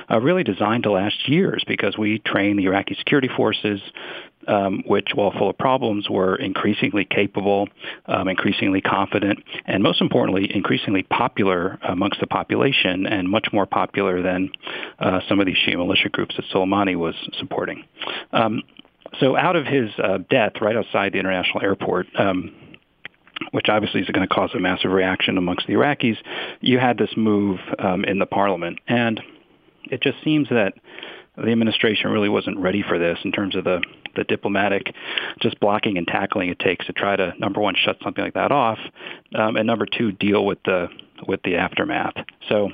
[0.09, 3.81] uh, really designed to last years because we trained the Iraqi security forces,
[4.49, 7.69] um, which, while full of problems, were increasingly capable,
[8.07, 14.23] um, increasingly confident, and most importantly, increasingly popular amongst the population and much more popular
[14.23, 14.51] than
[14.99, 17.85] uh, some of these Shia militia groups that Soleimani was supporting.
[18.33, 18.63] Um,
[19.21, 22.55] so out of his uh, death right outside the international airport, um,
[23.51, 26.17] which obviously is going to cause a massive reaction amongst the Iraqis,
[26.61, 28.79] you had this move um, in the parliament.
[28.89, 29.21] And
[29.91, 30.75] it just seems that
[31.37, 33.83] the administration really wasn't ready for this in terms of the,
[34.17, 34.95] the diplomatic
[35.41, 38.53] just blocking and tackling it takes to try to number one shut something like that
[38.53, 38.79] off
[39.35, 40.89] um, and number two deal with the
[41.27, 42.15] with the aftermath
[42.49, 42.71] so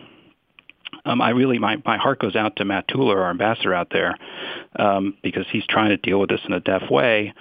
[1.04, 4.16] um, I really my, my heart goes out to Matt Tueller, our ambassador out there,
[4.76, 7.32] um, because he's trying to deal with this in a deaf way.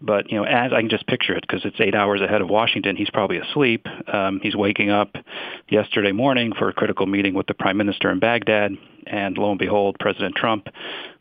[0.00, 2.48] But you know, as I can just picture it, because it's eight hours ahead of
[2.48, 3.86] Washington, he's probably asleep.
[4.12, 5.16] Um, he's waking up
[5.68, 8.72] yesterday morning for a critical meeting with the prime minister in Baghdad,
[9.06, 10.68] and lo and behold, President Trump,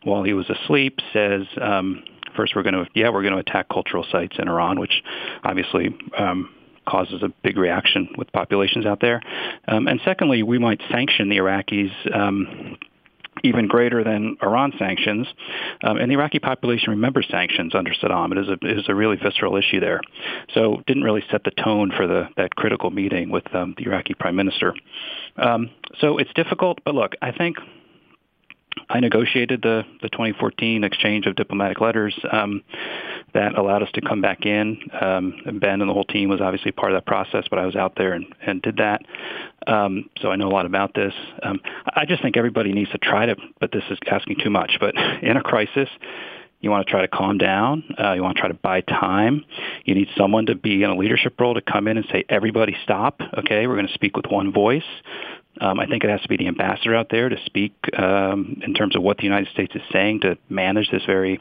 [0.03, 2.03] while he was asleep, says, um,
[2.35, 5.03] first we're going to, yeah, we're going to attack cultural sites in Iran, which
[5.43, 6.49] obviously um,
[6.87, 9.21] causes a big reaction with populations out there.
[9.67, 12.15] Um, and secondly, we might sanction the Iraqis.
[12.15, 12.77] Um,
[13.43, 15.27] even greater than Iran sanctions.
[15.83, 18.31] Um, and the Iraqi population remembers sanctions under Saddam.
[18.31, 20.01] It is a, it is a really visceral issue there.
[20.53, 24.13] So didn't really set the tone for the, that critical meeting with um, the Iraqi
[24.13, 24.73] prime minister.
[25.37, 25.69] Um,
[25.99, 27.57] so it's difficult, but look, I think
[28.89, 32.63] I negotiated the, the 2014 exchange of diplomatic letters um,
[33.33, 34.77] that allowed us to come back in.
[34.99, 37.75] Um, ben and the whole team was obviously part of that process, but I was
[37.75, 39.01] out there and, and did that.
[39.67, 41.13] Um, so I know a lot about this.
[41.41, 41.59] Um,
[41.95, 44.77] I just think everybody needs to try to, but this is asking too much.
[44.79, 45.89] But in a crisis,
[46.61, 47.83] you want to try to calm down.
[47.99, 49.45] Uh, you want to try to buy time.
[49.83, 52.75] You need someone to be in a leadership role to come in and say, everybody
[52.83, 53.21] stop.
[53.37, 54.83] Okay, we're going to speak with one voice
[55.61, 58.73] Um, I think it has to be the ambassador out there to speak um, in
[58.73, 61.39] terms of what the United States is saying to manage this very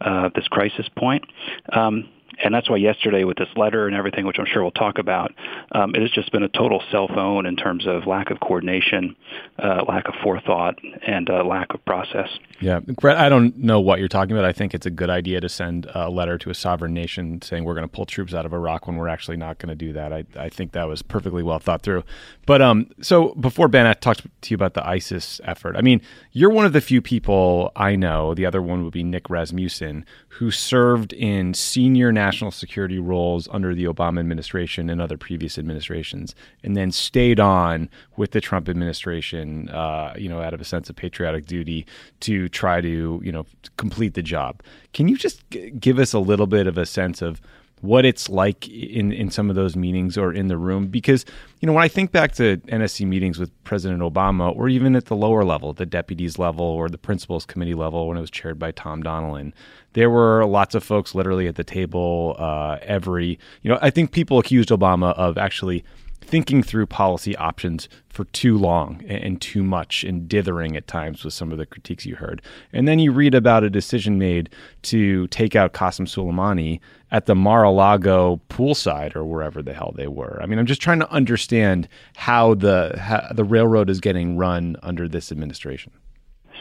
[0.00, 1.24] uh, this crisis point.
[1.72, 2.08] Um,
[2.42, 5.32] and that's why yesterday with this letter and everything, which I'm sure we'll talk about,
[5.72, 9.16] um, it has just been a total cell phone in terms of lack of coordination,
[9.58, 12.28] uh, lack of forethought, and uh, lack of process.
[12.60, 14.44] Yeah, I don't know what you're talking about.
[14.44, 17.64] I think it's a good idea to send a letter to a sovereign nation saying
[17.64, 19.92] we're going to pull troops out of Iraq when we're actually not going to do
[19.92, 20.12] that.
[20.12, 22.04] I, I think that was perfectly well thought through.
[22.46, 25.76] But um, so before Ben, I talked to you about the ISIS effort.
[25.76, 26.00] I mean,
[26.32, 28.34] you're one of the few people I know.
[28.34, 33.74] The other one would be Nick Rasmussen, who served in senior national security roles under
[33.74, 39.68] the Obama administration and other previous administrations, and then stayed on with the Trump administration.
[39.68, 41.86] Uh, you know, out of a sense of patriotic duty
[42.20, 43.46] to try to you know
[43.76, 44.62] complete the job.
[44.92, 47.40] Can you just g- give us a little bit of a sense of
[47.84, 51.26] what it's like in in some of those meetings or in the room because
[51.60, 55.04] you know when I think back to NSC meetings with President Obama or even at
[55.06, 58.58] the lower level the deputies level or the principals committee level when it was chaired
[58.58, 59.52] by Tom Donilon
[59.94, 64.12] there were lots of folks literally at the table uh, every you know I think
[64.12, 65.84] people accused Obama of actually
[66.24, 71.34] thinking through policy options for too long and too much and dithering at times with
[71.34, 72.40] some of the critiques you heard.
[72.72, 74.50] And then you read about a decision made
[74.82, 76.80] to take out Qassem Soleimani
[77.10, 80.38] at the Mar-a-Lago poolside or wherever the hell they were.
[80.42, 84.76] I mean, I'm just trying to understand how the how the railroad is getting run
[84.82, 85.92] under this administration.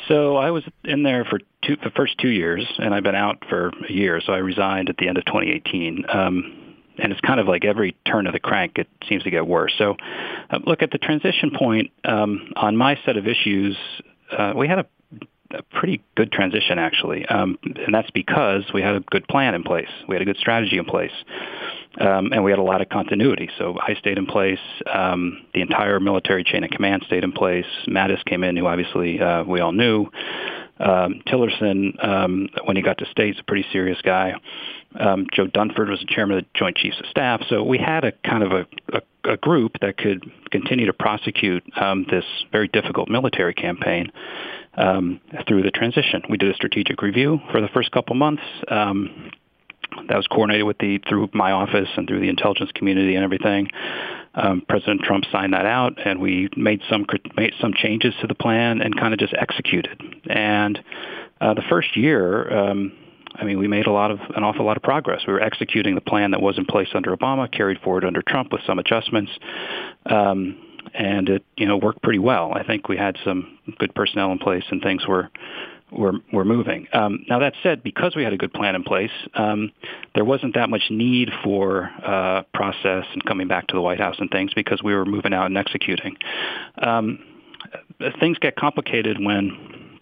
[0.07, 3.43] So I was in there for two, the first two years, and I've been out
[3.49, 4.21] for a year.
[4.25, 6.05] So I resigned at the end of 2018.
[6.09, 6.59] Um,
[6.97, 9.73] and it's kind of like every turn of the crank, it seems to get worse.
[9.77, 9.95] So,
[10.49, 13.75] uh, look at the transition point um, on my set of issues.
[14.31, 14.85] Uh, we had a,
[15.53, 19.63] a pretty good transition actually, um, and that's because we had a good plan in
[19.63, 19.89] place.
[20.07, 21.11] We had a good strategy in place.
[21.99, 23.49] Um, and we had a lot of continuity.
[23.59, 24.57] So I stayed in place.
[24.91, 27.67] Um, the entire military chain of command stayed in place.
[27.87, 30.07] Mattis came in, who obviously uh, we all knew.
[30.79, 34.33] Um, Tillerson, um, when he got to state, is a pretty serious guy.
[34.99, 37.41] Um, Joe Dunford was the chairman of the Joint Chiefs of Staff.
[37.47, 41.63] So we had a kind of a, a, a group that could continue to prosecute
[41.79, 44.11] um, this very difficult military campaign
[44.75, 46.23] um, through the transition.
[46.29, 48.43] We did a strategic review for the first couple months.
[48.67, 49.31] Um,
[50.07, 53.69] that was coordinated with the through my office and through the intelligence community and everything.
[54.35, 57.05] Um, President Trump signed that out, and we made some
[57.37, 60.01] made some changes to the plan and kind of just executed.
[60.27, 60.79] And
[61.39, 62.91] uh, the first year, um,
[63.35, 65.21] I mean, we made a lot of an awful lot of progress.
[65.27, 68.51] We were executing the plan that was in place under Obama, carried forward under Trump
[68.51, 69.31] with some adjustments,
[70.07, 70.57] um,
[70.93, 72.53] and it you know worked pretty well.
[72.53, 75.29] I think we had some good personnel in place, and things were
[75.91, 76.87] were were moving.
[76.93, 79.71] Um, now that said, because we had a good plan in place, um,
[80.15, 84.15] there wasn't that much need for uh, process and coming back to the White House
[84.19, 86.17] and things because we were moving out and executing.
[86.77, 87.19] Um,
[88.19, 89.92] things get complicated when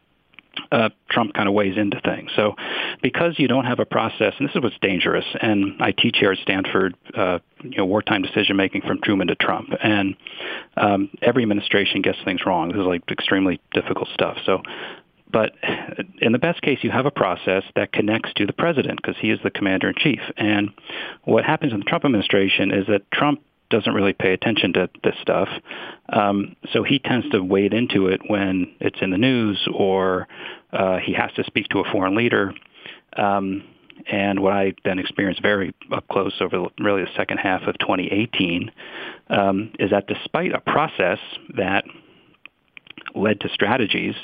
[0.72, 2.32] uh, Trump kind of weighs into things.
[2.36, 2.56] So
[3.02, 6.32] because you don't have a process, and this is what's dangerous, and I teach here
[6.32, 10.16] at Stanford, uh, you know, wartime decision making from Truman to Trump, and
[10.78, 12.70] um, every administration gets things wrong.
[12.70, 14.38] This is like extremely difficult stuff.
[14.46, 14.62] So
[15.32, 15.54] but
[16.22, 19.30] in the best case, you have a process that connects to the president because he
[19.30, 20.20] is the commander in chief.
[20.38, 20.72] And
[21.24, 23.42] what happens in the Trump administration is that Trump
[23.72, 25.50] doesn't really pay attention to this stuff.
[26.10, 30.28] Um, so he tends to wade into it when it's in the news or
[30.72, 32.54] uh, he has to speak to a foreign leader.
[33.18, 33.64] Um,
[34.12, 38.72] and what I then experienced very up close over really the second half of 2018
[39.30, 41.20] um, is that despite a process
[41.56, 41.86] that
[43.16, 44.16] led to strategies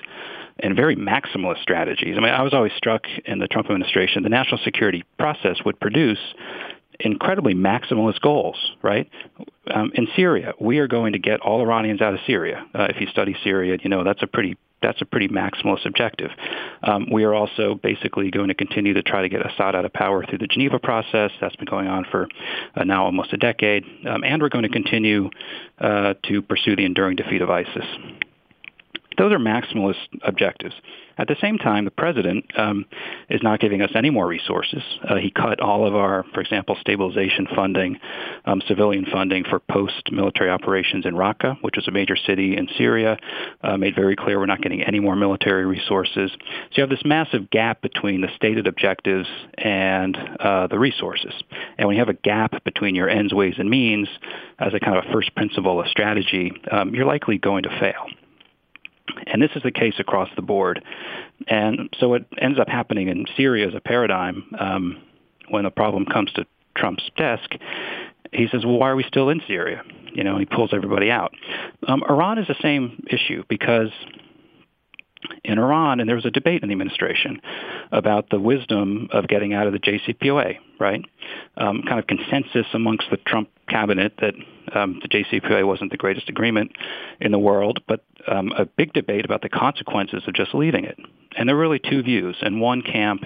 [0.59, 2.15] and very maximalist strategies.
[2.17, 5.79] I mean, I was always struck in the Trump administration, the national security process would
[5.79, 6.19] produce
[6.99, 9.09] incredibly maximalist goals, right?
[9.73, 12.65] Um, in Syria, we are going to get all Iranians out of Syria.
[12.73, 16.29] Uh, if you study Syria, you know that's a pretty that's a pretty maximalist objective.
[16.83, 19.93] Um, we are also basically going to continue to try to get Assad out of
[19.93, 21.31] power through the Geneva process.
[21.41, 22.27] That's been going on for
[22.75, 23.83] uh, now almost a decade.
[24.07, 25.29] Um, and we're going to continue
[25.79, 27.85] uh, to pursue the enduring defeat of ISIS.
[29.17, 30.75] Those are maximalist objectives.
[31.17, 32.85] At the same time, the president um,
[33.29, 34.83] is not giving us any more resources.
[35.07, 37.99] Uh, he cut all of our, for example, stabilization funding,
[38.45, 43.17] um, civilian funding for post-military operations in Raqqa, which is a major city in Syria.
[43.63, 46.29] Uh, made very clear we're not getting any more military resources.
[46.31, 51.33] So you have this massive gap between the stated objectives and uh, the resources.
[51.79, 54.07] And when you have a gap between your ends, ways, and means
[54.59, 58.05] as a kind of a first principle of strategy, um, you're likely going to fail.
[59.25, 60.83] And this is the case across the board.
[61.47, 65.01] And so what ends up happening in Syria as a paradigm um,
[65.49, 66.45] when the problem comes to
[66.75, 67.55] Trump's desk
[68.31, 69.83] he says, well, why are we still in Syria?
[70.13, 71.33] You know, he pulls everybody out.
[71.87, 73.89] Um, Iran is the same issue because
[75.43, 77.41] in Iran, and there was a debate in the administration
[77.91, 81.03] about the wisdom of getting out of the JCPOA, right?
[81.55, 84.33] Um, kind of consensus amongst the Trump cabinet that
[84.73, 86.71] um, the JCPOA wasn't the greatest agreement
[87.19, 90.97] in the world, but um, a big debate about the consequences of just leaving it.
[91.37, 92.35] And there were really two views.
[92.41, 93.23] And one camp,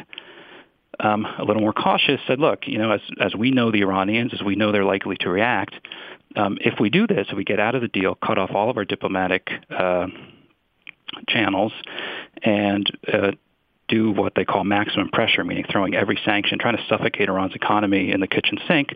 [0.99, 4.33] um, a little more cautious, said, look, you know, as, as we know the Iranians,
[4.33, 5.75] as we know they're likely to react,
[6.35, 8.69] um, if we do this, if we get out of the deal, cut off all
[8.69, 10.07] of our diplomatic uh,
[11.27, 11.73] channels,
[12.43, 13.31] and uh,
[13.91, 18.11] do what they call maximum pressure, meaning throwing every sanction, trying to suffocate Iran's economy
[18.11, 18.95] in the kitchen sink,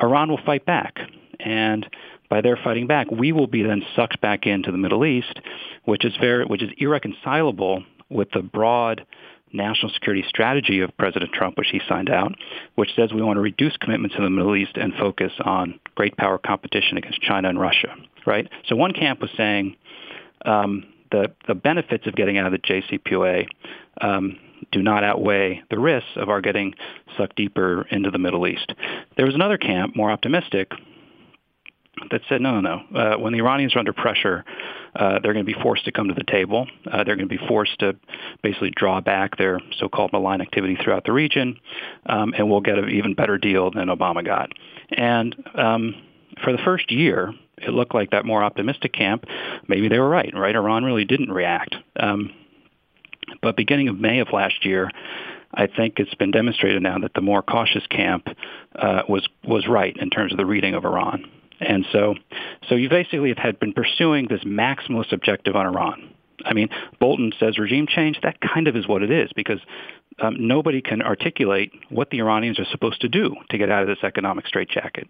[0.00, 0.98] Iran will fight back.
[1.40, 1.88] And
[2.28, 5.40] by their fighting back, we will be then sucked back into the Middle East,
[5.84, 9.04] which is very, which is irreconcilable with the broad
[9.52, 12.32] national security strategy of President Trump, which he signed out,
[12.74, 16.16] which says we want to reduce commitments in the Middle East and focus on great
[16.16, 17.94] power competition against China and Russia.
[18.26, 18.48] Right.
[18.68, 19.76] So one camp was saying
[20.44, 23.46] um, the the benefits of getting out of the JCPOA
[24.00, 24.38] um,
[24.72, 26.74] do not outweigh the risks of our getting
[27.16, 28.72] sucked deeper into the Middle East.
[29.16, 30.72] There was another camp, more optimistic,
[32.10, 32.98] that said, no, no, no.
[32.98, 34.44] Uh, when the Iranians are under pressure,
[34.96, 36.66] uh, they're going to be forced to come to the table.
[36.90, 37.96] Uh, they're going to be forced to
[38.42, 41.58] basically draw back their so-called malign activity throughout the region,
[42.06, 44.50] um, and we'll get an even better deal than Obama got.
[44.90, 45.94] And um,
[46.42, 49.24] for the first year, it looked like that more optimistic camp,
[49.68, 50.54] maybe they were right, right?
[50.54, 51.74] Iran really didn't react.
[51.96, 52.32] Um,
[53.42, 54.90] but beginning of May of last year,
[55.52, 58.28] I think it's been demonstrated now that the more cautious camp
[58.74, 61.24] uh, was was right in terms of the reading of Iran.
[61.60, 62.16] And so,
[62.68, 66.10] so you basically have had been pursuing this maximalist objective on Iran.
[66.44, 66.68] I mean,
[66.98, 68.18] Bolton says regime change.
[68.22, 69.60] That kind of is what it is because
[70.20, 73.88] um, nobody can articulate what the Iranians are supposed to do to get out of
[73.88, 75.08] this economic straitjacket.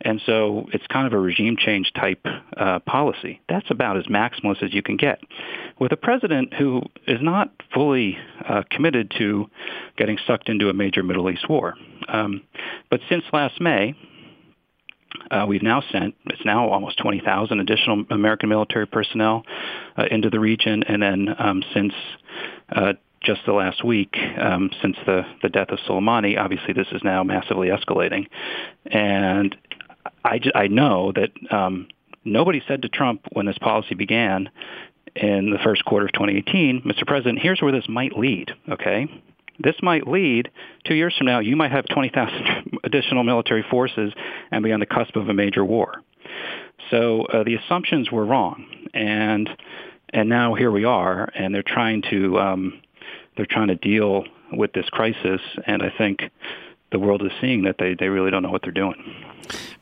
[0.00, 2.24] And so it's kind of a regime change type
[2.56, 3.40] uh, policy.
[3.48, 5.20] That's about as maximalist as you can get.
[5.78, 8.18] With a president who is not fully
[8.48, 9.50] uh, committed to
[9.96, 11.74] getting sucked into a major Middle East war.
[12.08, 12.42] Um,
[12.90, 13.94] but since last May,
[15.30, 19.44] uh, we've now sent, it's now almost 20,000 additional American military personnel
[19.96, 20.82] uh, into the region.
[20.84, 21.92] And then um, since
[22.70, 27.02] uh, just the last week, um, since the, the death of Soleimani, obviously this is
[27.02, 28.26] now massively escalating.
[28.86, 29.56] And
[30.24, 31.88] I, I know that um,
[32.24, 34.48] nobody said to Trump when this policy began
[35.16, 37.06] in the first quarter of 2018, Mr.
[37.06, 39.06] President, here's where this might lead, okay?
[39.58, 40.50] This might lead,
[40.86, 44.12] two years from now, you might have 20,000 additional military forces
[44.50, 46.02] and be on the cusp of a major war.
[46.90, 48.64] So uh, the assumptions were wrong,
[48.94, 49.50] and
[50.10, 52.80] and now here we are, and they're trying to um,
[53.38, 56.24] they're trying to deal with this crisis, and I think
[56.90, 58.94] the world is seeing that they, they really don't know what they're doing.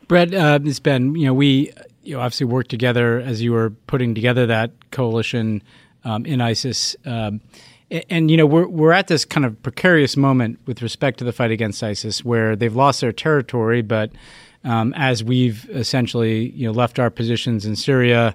[0.06, 1.72] Brett, uh, it's been you know we
[2.04, 5.62] you know, obviously worked together as you were putting together that coalition
[6.04, 6.94] um, in ISIS.
[7.04, 7.40] Um,
[8.10, 11.32] and you know we're we're at this kind of precarious moment with respect to the
[11.32, 14.10] fight against ISIS, where they've lost their territory, but
[14.64, 18.34] um, as we've essentially you know left our positions in Syria,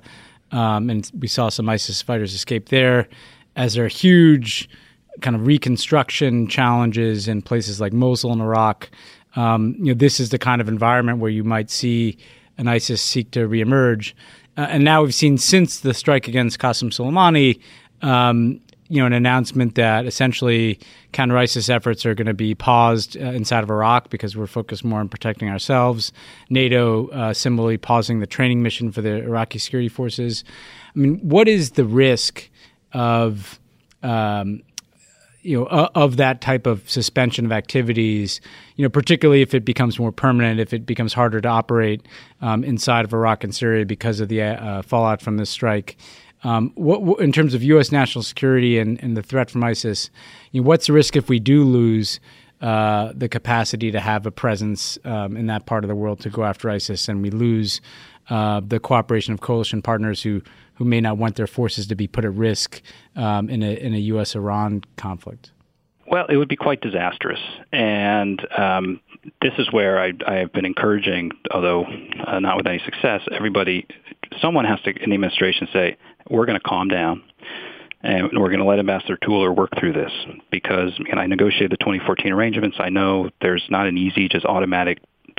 [0.51, 3.07] um, and we saw some ISIS fighters escape there,
[3.55, 4.69] as there are huge
[5.20, 8.89] kind of reconstruction challenges in places like Mosul and Iraq.
[9.36, 12.18] Um, you know, this is the kind of environment where you might see
[12.57, 14.14] an ISIS seek to reemerge.
[14.57, 17.59] Uh, and now we've seen since the strike against Qassem Soleimani,
[18.01, 18.59] um,
[18.89, 20.78] you know, an announcement that essentially
[21.14, 24.84] counter ISIS efforts are going to be paused uh, inside of Iraq because we're focused
[24.84, 26.12] more on protecting ourselves.
[26.49, 30.43] NATO uh, similarly pausing the training mission for the Iraqi security forces.
[30.93, 32.49] I mean, what is the risk
[32.91, 33.62] of
[34.03, 34.62] um,
[35.41, 38.41] you know uh, of that type of suspension of activities
[38.75, 42.05] you know particularly if it becomes more permanent if it becomes harder to operate
[42.41, 45.97] um, inside of Iraq and Syria because of the uh, fallout from this strike
[46.43, 47.91] um, what, what, in terms of U.S.
[47.91, 50.09] national security and, and the threat from ISIS,
[50.51, 52.19] you know, what's the risk if we do lose
[52.61, 56.29] uh, the capacity to have a presence um, in that part of the world to
[56.29, 57.81] go after ISIS, and we lose
[58.29, 60.41] uh, the cooperation of coalition partners who
[60.82, 62.82] who may not want their forces to be put at risk
[63.15, 64.36] um, in a in a U.S.
[64.36, 65.51] Iran conflict?
[66.07, 67.39] Well, it would be quite disastrous,
[67.71, 68.99] and um,
[69.43, 71.86] this is where I, I have been encouraging, although
[72.25, 73.21] uh, not with any success.
[73.32, 73.86] Everybody,
[74.41, 75.97] someone has to in the administration say,
[76.32, 77.21] we're going to calm down
[78.01, 80.11] and we're going to let Ambassador Tueller work through this
[80.49, 82.77] because and I negotiated the 2014 arrangements.
[82.79, 84.97] I know there's not an easy, just automatic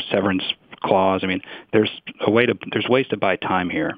[0.09, 0.45] severance
[0.83, 1.21] clause.
[1.23, 1.91] I mean, there's
[2.27, 3.95] a way to there's ways to buy time here.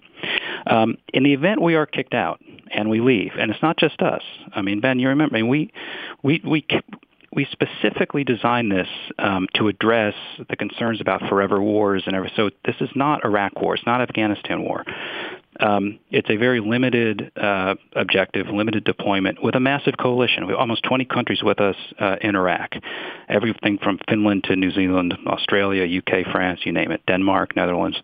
[0.66, 2.40] Um, in the event we are kicked out
[2.72, 4.22] and we leave, and it's not just us.
[4.54, 5.36] I mean, Ben, you remember?
[5.36, 5.72] I mean, we
[6.22, 6.64] we we
[7.34, 8.88] we specifically designed this
[9.18, 10.14] um, to address
[10.48, 12.36] the concerns about forever wars and everything.
[12.36, 13.74] So this is not Iraq war.
[13.74, 14.84] It's not Afghanistan war.
[15.60, 20.46] Um, it's a very limited uh, objective, limited deployment with a massive coalition.
[20.46, 22.74] We have almost 20 countries with us uh, in Iraq.
[23.28, 28.00] Everything from Finland to New Zealand, Australia, UK, France, you name it, Denmark, Netherlands,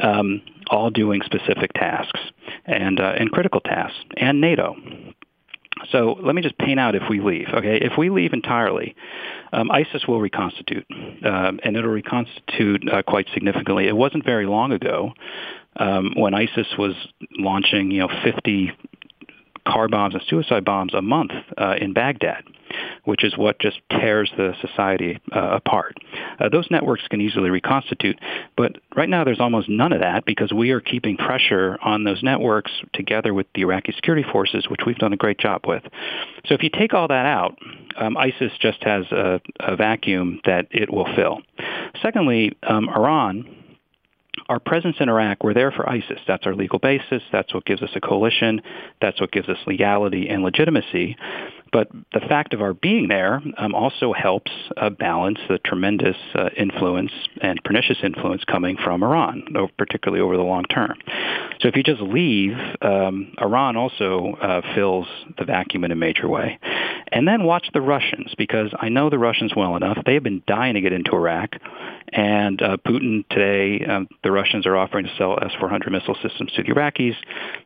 [0.00, 0.40] um,
[0.70, 2.20] all doing specific tasks
[2.64, 4.76] and uh, and critical tasks, and NATO.
[5.92, 7.48] So let me just paint out if we leave.
[7.54, 8.96] Okay, if we leave entirely,
[9.52, 10.86] um, ISIS will reconstitute,
[11.24, 13.86] um, and it'll reconstitute uh, quite significantly.
[13.86, 15.12] It wasn't very long ago
[15.78, 16.94] um, when ISIS was
[17.38, 18.72] launching, you know, 50
[19.68, 22.42] car bombs and suicide bombs a month uh, in Baghdad,
[23.04, 25.96] which is what just tears the society uh, apart.
[26.40, 28.18] Uh, those networks can easily reconstitute,
[28.56, 32.22] but right now there's almost none of that because we are keeping pressure on those
[32.22, 35.82] networks together with the Iraqi security forces, which we've done a great job with.
[36.46, 37.58] So if you take all that out,
[37.96, 41.40] um, ISIS just has a, a, vacuum that it will fill.
[42.00, 43.57] Secondly, um, Iran
[44.48, 46.20] our presence in Iraq, we're there for ISIS.
[46.26, 47.22] That's our legal basis.
[47.30, 48.62] That's what gives us a coalition.
[49.00, 51.16] That's what gives us legality and legitimacy.
[51.72, 56.50] But the fact of our being there um, also helps uh, balance the tremendous uh,
[56.56, 57.12] influence
[57.42, 59.44] and pernicious influence coming from Iran,
[59.76, 60.94] particularly over the long term.
[61.60, 65.06] So if you just leave, um, Iran also uh, fills
[65.38, 66.58] the vacuum in a major way.
[67.10, 69.98] And then watch the Russians, because I know the Russians well enough.
[70.04, 71.54] They have been dying to get into Iraq.
[72.12, 76.62] And uh, Putin today, um, the Russians are offering to sell S-400 missile systems to
[76.62, 77.16] the Iraqis.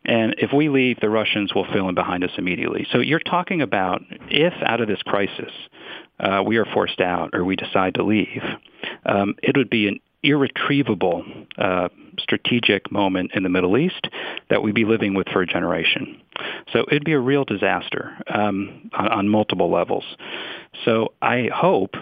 [0.05, 2.87] And if we leave, the Russians will fill in behind us immediately.
[2.93, 3.92] So you're talking about
[4.29, 5.53] if out of this crisis
[6.21, 8.43] uh, we are forced out or we decide to leave,
[9.07, 11.25] um, it would be an irretrievable
[11.59, 11.89] uh,
[12.19, 14.09] strategic moment in the Middle East
[14.51, 16.21] that we'd be living with for a generation.
[16.73, 20.05] So it'd be a real disaster um, on, on multiple levels.
[20.85, 21.95] So I hope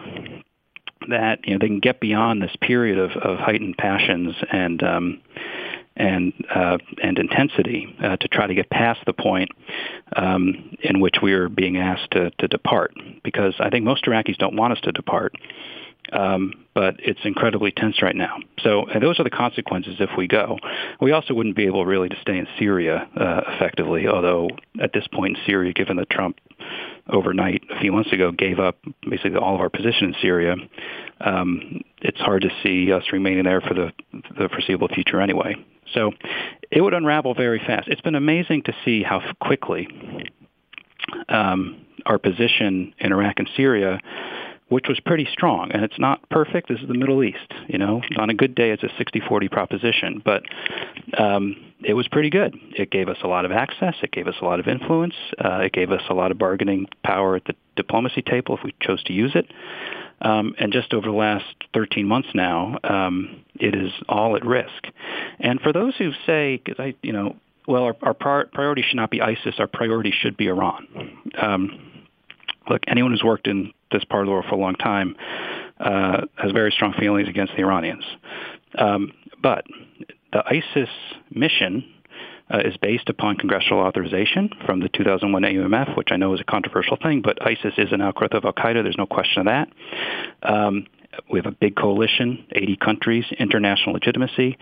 [1.08, 5.20] that you know they can get beyond this period of, of heightened passions and um,
[6.01, 9.51] and uh, and intensity uh, to try to get past the point
[10.16, 12.93] um, in which we are being asked to, to depart.
[13.22, 15.35] Because I think most Iraqis don't want us to depart,
[16.12, 18.39] um, but it's incredibly tense right now.
[18.62, 20.59] So those are the consequences if we go.
[21.01, 24.48] We also wouldn't be able really to stay in Syria uh, effectively, although
[24.81, 26.39] at this point in Syria, given that Trump
[27.09, 28.78] overnight a few months ago gave up
[29.09, 30.56] basically all of our position in Syria,
[31.20, 33.93] um, it's hard to see us remaining there for the,
[34.39, 35.55] the foreseeable future anyway.
[35.94, 36.12] So
[36.70, 37.88] it would unravel very fast.
[37.88, 39.88] It's been amazing to see how quickly
[41.28, 44.00] um, our position in Iraq and Syria
[44.70, 45.70] which was pretty strong.
[45.72, 46.68] And it's not perfect.
[46.68, 47.52] This is the Middle East.
[47.68, 50.44] You know, on a good day, it's a 60-40 proposition, but
[51.18, 52.54] um, it was pretty good.
[52.78, 53.96] It gave us a lot of access.
[54.02, 55.14] It gave us a lot of influence.
[55.44, 58.72] Uh, it gave us a lot of bargaining power at the diplomacy table if we
[58.80, 59.46] chose to use it.
[60.20, 64.86] Um, and just over the last 13 months now, um, it is all at risk.
[65.38, 67.36] And for those who say, because I, you know,
[67.66, 69.55] well, our, our priority should not be ISIS.
[69.59, 71.18] Our priority should be Iran.
[71.40, 72.05] Um,
[72.68, 75.16] look, anyone who's worked in this part of the world for a long time
[75.78, 78.05] uh, has very strong feelings against the Iranians.
[78.76, 79.64] Um, but
[80.32, 80.90] the ISIS
[81.30, 81.84] mission
[82.52, 86.44] uh, is based upon congressional authorization from the 2001 AUMF, which I know is a
[86.44, 88.82] controversial thing, but ISIS is an outgrowth of Al Qaeda.
[88.82, 89.68] There's no question of that.
[90.43, 90.86] Um,
[91.31, 94.56] we have a big coalition, 80 countries, international legitimacy.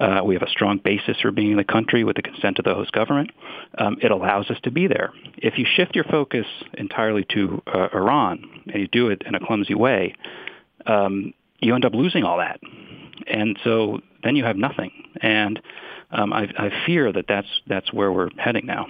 [0.00, 2.64] Uh, we have a strong basis for being in the country with the consent of
[2.64, 3.30] the host government.
[3.78, 5.12] Um, it allows us to be there.
[5.36, 9.40] If you shift your focus entirely to uh, Iran and you do it in a
[9.40, 10.14] clumsy way,
[10.86, 12.60] um, you end up losing all that.
[13.26, 14.90] And so then you have nothing.
[15.20, 15.60] And
[16.12, 18.86] um, I, I, fear that that's, that's where we're heading now.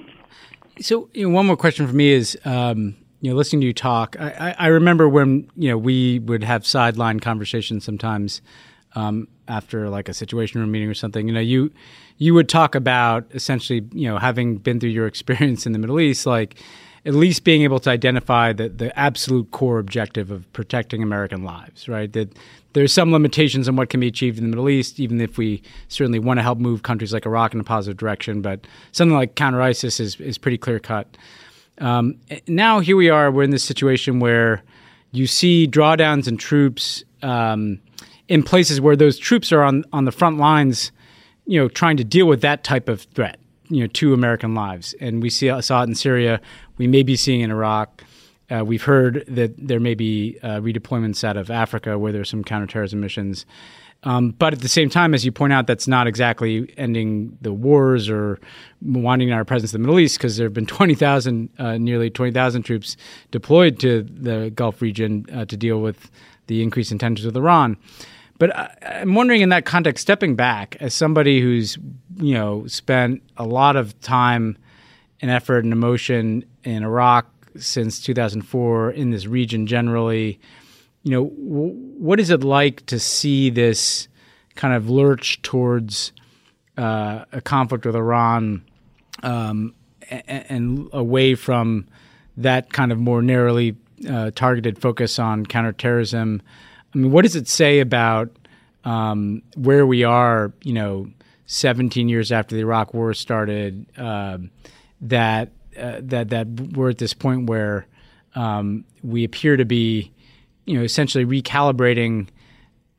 [0.81, 3.73] So you know, one more question for me is, um, you know, listening to you
[3.73, 8.43] talk, I, I, remember when you know we would have sideline conversations sometimes
[8.97, 11.28] um, after like a situation room meeting or something.
[11.28, 11.73] You know, you
[12.19, 16.01] you would talk about essentially, you know, having been through your experience in the Middle
[16.01, 16.57] East, like
[17.05, 21.89] at least being able to identify the the absolute core objective of protecting American lives,
[21.89, 22.12] right?
[22.12, 22.36] That
[22.73, 25.62] there's some limitations on what can be achieved in the Middle East, even if we
[25.89, 28.40] certainly want to help move countries like Iraq in a positive direction.
[28.40, 31.16] But something like counter ISIS is is pretty clear cut.
[31.78, 32.16] Um,
[32.47, 33.31] now here we are.
[33.31, 34.62] We're in this situation where
[35.11, 37.81] you see drawdowns and troops um,
[38.28, 40.93] in places where those troops are on on the front lines,
[41.47, 43.39] you know, trying to deal with that type of threat,
[43.69, 44.94] you know, to American lives.
[45.01, 46.40] And we see saw it in Syria.
[46.78, 48.03] We may be seeing in Iraq.
[48.53, 52.45] Uh, we've heard that there may be uh, redeployments out of Africa where there's some
[52.45, 53.47] counterterrorism missions.
[54.05, 57.53] Um, but at the same time, as you point out, that's not exactly ending the
[57.53, 58.41] wars or
[58.83, 62.62] winding our presence in the Middle East because there have been 20,000, uh, nearly 20,000
[62.62, 62.97] troops
[63.31, 66.11] deployed to the Gulf region uh, to deal with
[66.49, 67.77] the increased in tensions with Iran.
[68.39, 71.79] But I, I'm wondering, in that context, stepping back as somebody who's
[72.16, 74.59] you know spent a lot of time
[75.20, 77.27] and effort and emotion in Iraq
[77.57, 80.41] since 2004 in this region generally
[81.03, 84.09] you know, w- what is it like to see this
[84.55, 86.12] kind of lurch towards
[86.77, 88.65] uh, a conflict with Iran
[89.23, 89.74] um,
[90.09, 91.87] and, and, away from
[92.37, 93.77] that kind of more narrowly
[94.09, 96.41] uh, targeted focus on counterterrorism?
[96.95, 98.31] I mean, what does it say about
[98.85, 101.09] um, where we are, you know,
[101.47, 104.39] 17 years after the Iraq War started, uh,
[105.03, 107.86] that uh, that that we're at this point where
[108.35, 110.12] um, we appear to be
[110.66, 112.28] you know, essentially recalibrating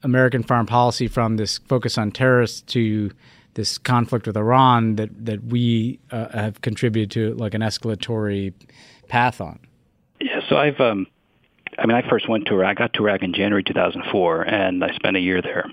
[0.03, 3.11] American foreign policy from this focus on terrorists to
[3.53, 8.53] this conflict with Iran that that we uh, have contributed to like an escalatory
[9.07, 9.59] path on.
[10.19, 11.07] Yeah, so I've um,
[11.77, 12.69] I mean, I first went to Iraq.
[12.69, 15.65] I got to Iraq in January 2004, and I spent a year there.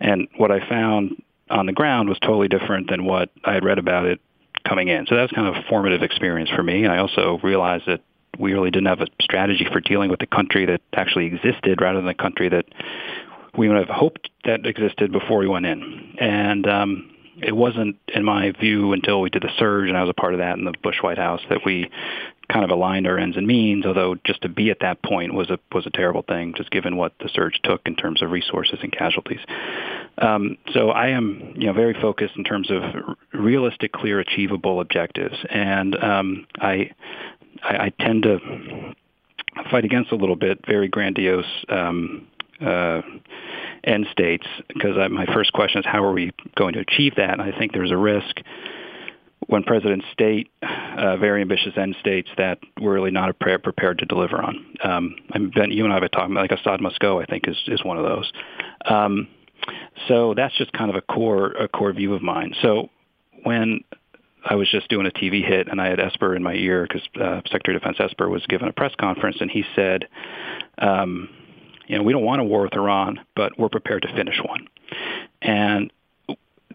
[0.00, 3.78] And what I found on the ground was totally different than what I had read
[3.78, 4.20] about it
[4.66, 5.06] coming in.
[5.06, 6.84] So that was kind of a formative experience for me.
[6.84, 8.00] And I also realized that
[8.38, 11.98] we really didn't have a strategy for dealing with the country that actually existed rather
[11.98, 12.66] than the country that
[13.56, 16.16] we would have hoped that existed before we went in.
[16.20, 20.10] And um, it wasn't, in my view, until we did the surge, and I was
[20.10, 21.90] a part of that in the Bush White House, that we
[22.48, 23.86] kind of aligned our ends and means.
[23.86, 26.96] Although just to be at that point was a was a terrible thing, just given
[26.96, 29.40] what the surge took in terms of resources and casualties.
[30.18, 32.82] Um, so I am, you know, very focused in terms of
[33.32, 36.90] realistic, clear, achievable objectives, and um, I
[37.62, 38.38] I, I tend to
[39.70, 42.26] fight against a little bit very grandiose um,
[42.60, 43.02] uh,
[43.84, 47.30] end states because my first question is how are we going to achieve that?
[47.30, 48.40] And I think there's a risk
[49.48, 54.42] when presidents state uh, very ambitious end states that we're really not prepared to deliver
[54.42, 54.66] on.
[54.82, 57.20] Um, and Ben, you and I have been talking about like Assad must go.
[57.20, 58.32] I think is is one of those.
[58.86, 59.28] Um,
[60.08, 62.54] so that's just kind of a core a core view of mine.
[62.62, 62.90] So
[63.42, 63.80] when
[64.44, 67.02] I was just doing a TV hit, and I had Esper in my ear because
[67.20, 70.06] uh, Secretary of Defense Esper was giving a press conference, and he said,
[70.78, 71.28] um,
[71.86, 74.68] "You know, we don't want a war with Iran, but we're prepared to finish one."
[75.42, 75.92] And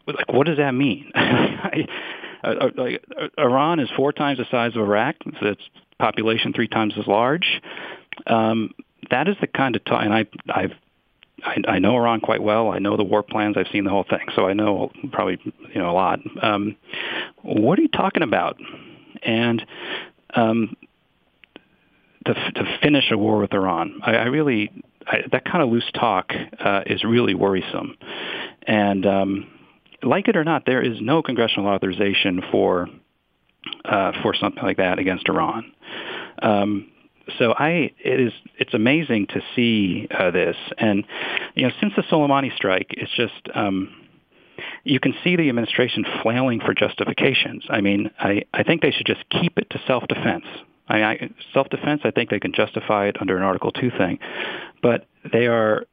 [0.08, 1.12] like, what does that mean?
[2.44, 5.16] Uh, uh, like, uh, Iran is four times the size of Iraq.
[5.40, 5.62] So its
[6.00, 7.62] population three times as large.
[8.26, 8.72] Um,
[9.12, 10.74] that is the kind of time, and I, I've
[11.44, 12.72] I, I know Iran quite well.
[12.72, 13.56] I know the war plans.
[13.58, 16.20] I've seen the whole thing, so I know probably you know a lot.
[16.42, 16.76] Um,
[17.42, 18.58] what are you talking about?
[19.24, 19.66] And
[20.36, 20.76] um,
[22.26, 24.72] to, to finish a war with Iran, I, I really
[25.08, 27.98] I, that kind of loose talk uh, is really worrisome.
[28.68, 29.48] And um,
[30.04, 32.88] like it or not, there is no congressional authorization for
[33.86, 35.72] uh, for something like that against Iran.
[36.42, 36.92] Um,
[37.38, 41.04] so I it is it's amazing to see uh, this, and
[41.56, 43.94] you know since the Soleimani strike, it's just um,
[44.84, 47.66] you can see the administration flailing for justifications.
[47.70, 50.46] I mean, I I think they should just keep it to self defense.
[50.88, 52.02] I, I self defense.
[52.04, 54.20] I think they can justify it under an Article Two thing,
[54.82, 55.86] but they are.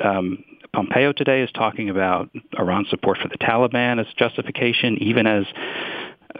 [0.00, 0.44] Um,
[0.74, 5.44] Pompeo today is talking about Iran's support for the Taliban as justification, even as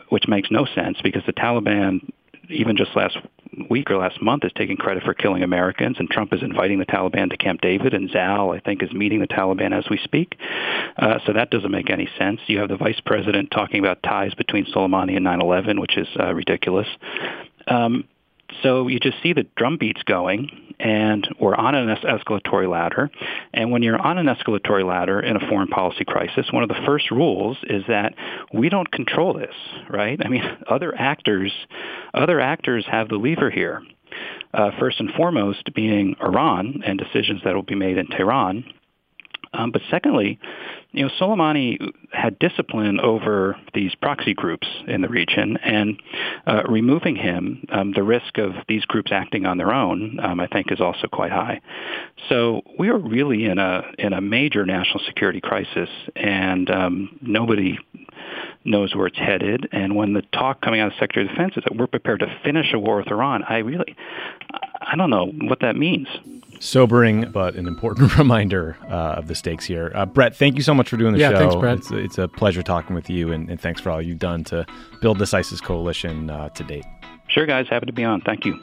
[0.09, 2.11] which makes no sense because the Taliban
[2.49, 3.17] even just last
[3.69, 6.87] week or last month is taking credit for killing Americans, and Trump is inviting the
[6.87, 10.37] Taliban to Camp David, and Zal, I think, is meeting the Taliban as we speak.
[10.97, 12.41] Uh, so that doesn't make any sense.
[12.47, 16.35] You have the vice president talking about ties between Soleimani and 9/11, which is uh,
[16.35, 16.89] ridiculous.
[17.67, 18.05] Um,
[18.63, 23.11] so you just see the drum beats going, and we're on an escalatory ladder.
[23.55, 26.81] And when you're on an escalatory ladder in a foreign policy crisis, one of the
[26.85, 28.15] first rules is that
[28.53, 29.55] we don't control this,
[29.89, 30.21] right?
[30.25, 31.53] I mean, other actors,
[32.15, 33.83] other actors have the lever here.
[34.53, 38.65] Uh, first and foremost, being Iran and decisions that will be made in Tehran.
[39.55, 40.39] Um, but secondly,
[40.93, 41.79] you know, Soleimani
[42.13, 46.01] had discipline over these proxy groups in the region, and
[46.47, 50.47] uh, removing him, um, the risk of these groups acting on their own, um, I
[50.47, 51.61] think, is also quite high.
[52.29, 57.79] So we are really in a in a major national security crisis, and um, nobody
[58.65, 59.69] knows where it's headed.
[59.73, 62.21] And when the talk coming out of the Secretary of Defense is that we're prepared
[62.21, 63.97] to finish a war with Iran, I really,
[64.81, 66.07] I don't know what that means.
[66.63, 69.91] Sobering, but an important reminder uh, of the stakes here.
[69.97, 71.39] Uh, Brett, thank you so much for doing the yeah, show.
[71.39, 71.79] Thanks, Brett.
[71.79, 74.65] It's, it's, a pleasure talking with you, and, and, thanks for all you've done to
[75.01, 76.85] build this ISIS coalition uh, to date.
[77.27, 77.67] Sure, guys.
[77.69, 78.21] Happy to be on.
[78.21, 78.57] Thank you.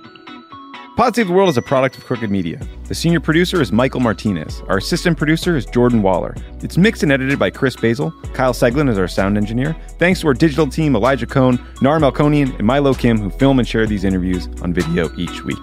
[0.95, 2.61] Pod Save the World is a product of Crooked Media.
[2.85, 4.61] The senior producer is Michael Martinez.
[4.69, 6.35] Our assistant producer is Jordan Waller.
[6.61, 8.13] It's mixed and edited by Chris Basil.
[8.33, 9.75] Kyle Seglin is our sound engineer.
[9.97, 13.67] Thanks to our digital team, Elijah Cone, Nar Melkonian, and Milo Kim, who film and
[13.67, 15.57] share these interviews on video each week.